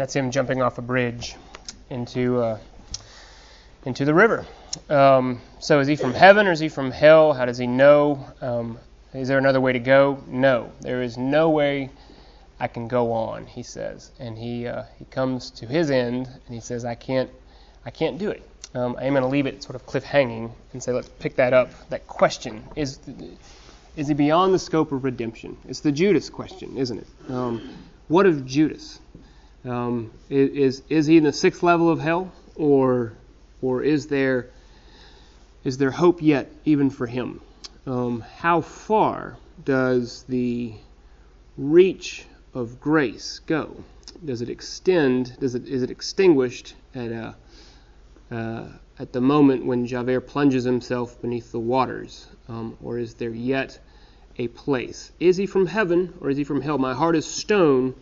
And 0.00 0.06
that's 0.06 0.16
him 0.16 0.30
jumping 0.30 0.62
off 0.62 0.78
a 0.78 0.80
bridge 0.80 1.36
into 1.90 2.40
uh, 2.40 2.58
into 3.84 4.06
the 4.06 4.14
river. 4.14 4.46
Um, 4.88 5.42
so 5.58 5.78
is 5.80 5.88
he 5.88 5.94
from 5.94 6.14
heaven 6.14 6.46
or 6.46 6.52
is 6.52 6.58
he 6.58 6.70
from 6.70 6.90
hell? 6.90 7.34
How 7.34 7.44
does 7.44 7.58
he 7.58 7.66
know? 7.66 8.26
Um, 8.40 8.78
is 9.12 9.28
there 9.28 9.36
another 9.36 9.60
way 9.60 9.74
to 9.74 9.78
go? 9.78 10.24
No, 10.26 10.72
there 10.80 11.02
is 11.02 11.18
no 11.18 11.50
way 11.50 11.90
I 12.58 12.66
can 12.66 12.88
go 12.88 13.12
on. 13.12 13.44
He 13.44 13.62
says, 13.62 14.10
and 14.18 14.38
he 14.38 14.66
uh, 14.66 14.84
he 14.98 15.04
comes 15.04 15.50
to 15.50 15.66
his 15.66 15.90
end 15.90 16.28
and 16.46 16.54
he 16.54 16.62
says, 16.62 16.86
I 16.86 16.94
can't 16.94 17.28
I 17.84 17.90
can't 17.90 18.16
do 18.16 18.30
it. 18.30 18.42
Um, 18.74 18.96
I 18.98 19.04
am 19.04 19.12
going 19.12 19.22
to 19.22 19.28
leave 19.28 19.46
it 19.46 19.62
sort 19.62 19.74
of 19.74 19.84
cliffhanging 19.84 20.50
and 20.72 20.82
say, 20.82 20.92
let's 20.92 21.10
pick 21.18 21.36
that 21.36 21.52
up. 21.52 21.68
That 21.90 22.06
question 22.06 22.64
is 22.74 23.00
is 23.98 24.08
he 24.08 24.14
beyond 24.14 24.54
the 24.54 24.58
scope 24.58 24.92
of 24.92 25.04
redemption? 25.04 25.58
It's 25.68 25.80
the 25.80 25.92
Judas 25.92 26.30
question, 26.30 26.78
isn't 26.78 27.00
it? 27.00 27.06
Um, 27.28 27.74
what 28.08 28.24
of 28.24 28.46
Judas? 28.46 28.98
Um, 29.64 30.10
is 30.30 30.82
is 30.88 31.06
he 31.06 31.18
in 31.18 31.24
the 31.24 31.32
sixth 31.32 31.62
level 31.62 31.90
of 31.90 32.00
hell, 32.00 32.32
or 32.54 33.12
or 33.60 33.82
is 33.82 34.06
there 34.06 34.48
is 35.64 35.76
there 35.76 35.90
hope 35.90 36.22
yet 36.22 36.50
even 36.64 36.88
for 36.88 37.06
him? 37.06 37.40
Um, 37.86 38.20
how 38.20 38.62
far 38.62 39.36
does 39.64 40.24
the 40.28 40.72
reach 41.58 42.24
of 42.54 42.80
grace 42.80 43.40
go? 43.40 43.84
Does 44.24 44.40
it 44.40 44.48
extend? 44.48 45.38
Does 45.40 45.54
it 45.54 45.68
is 45.68 45.82
it 45.82 45.90
extinguished 45.90 46.74
at 46.94 47.12
a 47.12 47.36
uh, 48.30 48.64
at 48.98 49.12
the 49.12 49.20
moment 49.20 49.66
when 49.66 49.86
Javert 49.86 50.22
plunges 50.22 50.64
himself 50.64 51.20
beneath 51.20 51.52
the 51.52 51.58
waters, 51.58 52.26
um, 52.48 52.76
or 52.82 52.98
is 52.98 53.14
there 53.14 53.30
yet 53.30 53.78
a 54.38 54.48
place? 54.48 55.12
Is 55.20 55.36
he 55.36 55.46
from 55.46 55.66
heaven 55.66 56.14
or 56.20 56.30
is 56.30 56.38
he 56.38 56.44
from 56.44 56.62
hell? 56.62 56.78
My 56.78 56.94
heart 56.94 57.16
is 57.16 57.26
stone, 57.26 57.94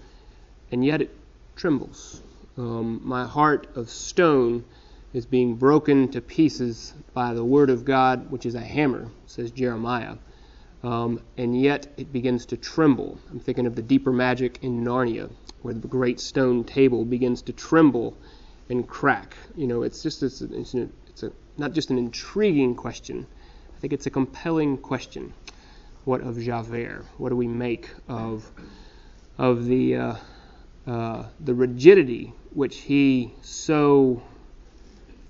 and 0.71 0.85
yet 0.85 1.03
it 1.03 1.18
trembles. 1.59 2.23
Um, 2.57 3.01
my 3.05 3.27
heart 3.27 3.67
of 3.77 3.91
stone 3.91 4.65
is 5.13 5.27
being 5.27 5.57
broken 5.57 6.09
to 6.13 6.21
pieces 6.21 6.95
by 7.13 7.35
the 7.35 7.45
word 7.45 7.69
of 7.69 7.85
God, 7.85 8.31
which 8.31 8.47
is 8.47 8.55
a 8.55 8.61
hammer, 8.61 9.11
says 9.27 9.51
Jeremiah. 9.51 10.17
Um, 10.85 11.21
and 11.37 11.61
yet 11.61 11.89
it 11.97 12.13
begins 12.13 12.47
to 12.47 12.57
tremble. 12.57 13.19
I'm 13.31 13.41
thinking 13.41 13.67
of 13.67 13.75
the 13.75 13.83
deeper 13.83 14.13
magic 14.13 14.61
in 14.63 14.85
Narnia, 14.85 15.31
where 15.63 15.75
the 15.75 15.89
great 15.89 16.21
stone 16.21 16.63
table 16.63 17.05
begins 17.05 17.43
to 17.43 17.53
tremble 17.53 18.17
and 18.69 18.87
crack. 18.87 19.37
You 19.57 19.67
know, 19.67 19.83
it's 19.83 20.03
just 20.03 20.23
it's, 20.23 20.41
it's, 20.41 20.75
a, 20.75 20.89
it's 21.09 21.25
a, 21.25 21.33
not 21.57 21.73
just 21.73 21.91
an 21.91 21.99
intriguing 21.99 22.77
question. 22.77 23.27
I 23.77 23.81
think 23.81 23.93
it's 23.93 24.07
a 24.07 24.11
compelling 24.11 24.79
question. 24.79 25.35
What 26.05 26.21
of 26.21 26.41
Javert? 26.41 27.05
What 27.17 27.31
do 27.31 27.37
we 27.37 27.49
make 27.49 27.91
of 28.09 28.51
of 29.37 29.67
the 29.67 29.97
uh, 29.97 30.15
uh, 30.89 31.25
the 31.39 31.55
rigidity 31.55 32.33
which 32.55 32.79
he 32.79 33.31
so 33.43 34.23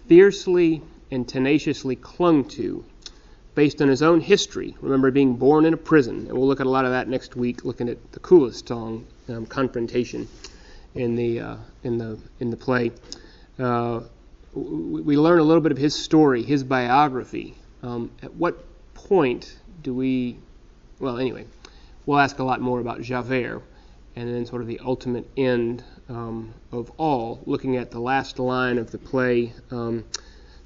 fiercely 0.06 0.80
and 1.10 1.28
tenaciously 1.28 1.96
clung 1.96 2.44
to 2.44 2.84
based 3.56 3.82
on 3.82 3.88
his 3.88 4.00
own 4.00 4.20
history. 4.20 4.76
Remember 4.80 5.10
being 5.10 5.34
born 5.34 5.64
in 5.64 5.74
a 5.74 5.76
prison, 5.76 6.28
and 6.28 6.38
we'll 6.38 6.46
look 6.46 6.60
at 6.60 6.66
a 6.66 6.70
lot 6.70 6.84
of 6.84 6.92
that 6.92 7.08
next 7.08 7.34
week, 7.34 7.64
looking 7.64 7.88
at 7.88 8.12
the 8.12 8.20
coolest 8.20 8.68
song, 8.68 9.04
um, 9.28 9.46
"Confrontation," 9.46 10.28
in 10.94 11.16
the 11.16 11.40
uh, 11.40 11.56
in 11.82 11.98
the 11.98 12.16
in 12.38 12.50
the 12.50 12.56
play. 12.56 12.92
Uh, 13.58 14.02
we 14.54 15.16
learn 15.16 15.40
a 15.40 15.42
little 15.42 15.60
bit 15.60 15.72
of 15.72 15.78
his 15.78 15.92
story, 15.92 16.44
his 16.44 16.62
biography. 16.62 17.56
Um, 17.82 18.12
at 18.22 18.32
what 18.34 18.64
point 18.94 19.58
do 19.82 19.92
we? 19.92 20.38
Well, 21.00 21.18
anyway, 21.18 21.46
we'll 22.06 22.20
ask 22.20 22.38
a 22.38 22.44
lot 22.44 22.60
more 22.60 22.78
about 22.78 23.02
Javert, 23.02 23.62
and 24.18 24.34
then 24.34 24.44
sort 24.44 24.60
of 24.60 24.66
the 24.66 24.80
ultimate 24.84 25.30
end 25.36 25.84
um, 26.08 26.52
of 26.72 26.90
all, 26.98 27.40
looking 27.46 27.76
at 27.76 27.92
the 27.92 28.00
last 28.00 28.40
line 28.40 28.76
of 28.76 28.90
the 28.90 28.98
play. 28.98 29.52
Um, 29.70 30.04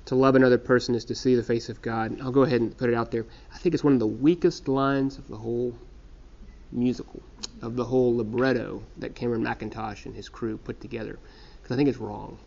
to 0.07 0.15
love 0.15 0.35
another 0.35 0.57
person 0.57 0.95
is 0.95 1.05
to 1.05 1.15
see 1.15 1.35
the 1.35 1.43
face 1.43 1.69
of 1.69 1.83
God. 1.83 2.19
I'll 2.23 2.33
go 2.33 2.43
ahead 2.43 2.63
and 2.63 2.77
put 2.77 2.89
it 2.89 2.95
out 2.95 3.11
there. 3.11 3.27
I 3.53 3.59
think 3.59 3.75
it's 3.75 3.85
one 3.85 3.93
of 3.93 3.99
the 3.99 4.07
weakest 4.07 4.69
lines 4.69 5.19
of 5.19 5.29
the 5.29 5.37
whole 5.37 5.77
musical, 6.73 7.23
of 7.61 7.77
the 7.77 7.85
whole 7.85 8.17
libretto 8.17 8.83
that 8.97 9.15
Cameron 9.15 9.45
Mackintosh 9.45 10.07
and 10.07 10.15
his 10.15 10.31
crew 10.31 10.57
put 10.57 10.81
together, 10.81 11.19
because 11.61 11.75
I 11.75 11.77
think 11.77 11.91
it's 11.91 11.99
wrong. 11.99 12.39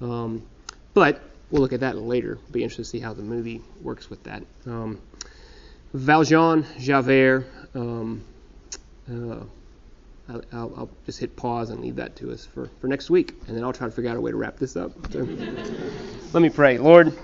Um, 0.00 0.46
but 0.94 1.20
we'll 1.50 1.60
look 1.60 1.74
at 1.74 1.80
that 1.80 1.98
later. 1.98 2.38
Be 2.50 2.62
interested 2.62 2.84
to 2.84 2.88
see 2.88 3.00
how 3.00 3.12
the 3.12 3.22
movie 3.22 3.60
works 3.82 4.08
with 4.08 4.22
that. 4.24 4.42
Um, 4.64 4.98
Valjean, 5.92 6.64
Javert. 6.78 7.44
Um, 7.74 8.24
uh, 9.12 9.44
I'll, 10.28 10.42
I'll, 10.52 10.90
just 11.06 11.18
hit 11.18 11.36
pause 11.36 11.70
and 11.70 11.80
leave 11.80 11.96
that 11.96 12.16
to 12.16 12.30
us 12.30 12.44
for, 12.44 12.70
for 12.80 12.86
next 12.86 13.08
week, 13.08 13.34
and 13.46 13.56
then 13.56 13.64
I'll 13.64 13.72
try 13.72 13.86
to 13.86 13.92
figure 13.92 14.10
out 14.10 14.16
a 14.16 14.20
way 14.20 14.30
to 14.30 14.36
wrap 14.36 14.58
this 14.58 14.76
up. 14.76 14.92
So, 15.10 15.20
let 16.32 16.42
me 16.42 16.50
pray. 16.50 16.76
Lord, 16.76 17.16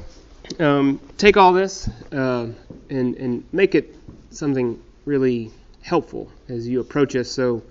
um, 0.58 0.98
take 1.18 1.36
all 1.36 1.52
this 1.52 1.88
uh, 2.12 2.48
and, 2.88 3.14
and 3.16 3.44
make 3.52 3.74
it 3.74 3.94
something 4.30 4.82
really 5.04 5.50
helpful 5.82 6.30
as 6.48 6.66
you 6.66 6.80
approach 6.80 7.14
us, 7.14 7.30
so 7.30 7.62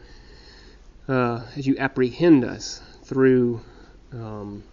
uh, 1.07 1.41
as 1.55 1.65
you 1.65 1.77
apprehend 1.79 2.45
us 2.45 2.81
through 3.03 3.59
um, 4.11 4.63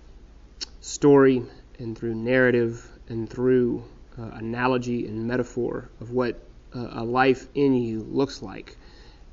story 0.82 1.42
and 1.78 1.96
through 1.96 2.14
narrative 2.14 2.86
and 3.08 3.30
through 3.30 3.82
uh, 4.18 4.24
analogy 4.34 5.06
and 5.06 5.26
metaphor 5.26 5.88
of 6.00 6.10
what 6.10 6.38
a 6.72 7.02
life 7.02 7.48
in 7.56 7.74
you 7.74 8.00
looks 8.02 8.42
like 8.42 8.76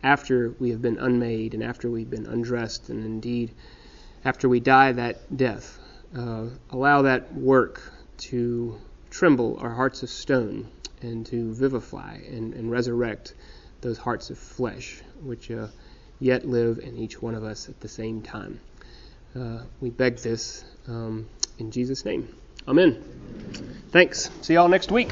after 0.04 0.54
we 0.60 0.70
have 0.72 0.82
been 0.82 0.98
unmade 0.98 1.54
and 1.54 1.64
after 1.64 1.90
we've 1.90 2.10
been 2.10 2.26
undressed 2.26 2.90
and 2.90 3.04
indeed 3.04 3.52
after 4.26 4.50
we 4.50 4.60
die 4.60 4.92
that 4.92 5.36
death. 5.36 5.80
Uh, 6.16 6.46
allow 6.72 7.02
that 7.02 7.34
work 7.34 7.82
to 8.18 8.80
tremble 9.10 9.58
our 9.60 9.70
hearts 9.70 10.04
of 10.04 10.10
stone 10.10 10.68
and 11.02 11.26
to 11.26 11.54
vivify 11.54 12.16
and, 12.16 12.54
and 12.54 12.72
resurrect 12.72 13.34
those 13.82 13.98
hearts 13.98 14.30
of 14.30 14.38
flesh 14.38 15.02
which 15.22 15.52
uh, 15.52 15.68
yet 16.20 16.46
live 16.46 16.80
in 16.80 16.98
each 16.98 17.22
one 17.22 17.36
of 17.36 17.44
us 17.44 17.70
at 17.70 17.80
the 17.80 17.88
same 17.88 18.22
time. 18.22 18.60
Uh, 19.36 19.60
we 19.82 19.90
beg 19.90 20.18
this 20.18 20.64
um, 20.88 21.28
in 21.60 21.72
Jesus' 21.72 22.06
name. 22.06 22.28
Amen. 22.68 23.04
Thanks. 23.92 24.30
See 24.42 24.54
y'all 24.54 24.68
next 24.68 24.92
week. 24.92 25.12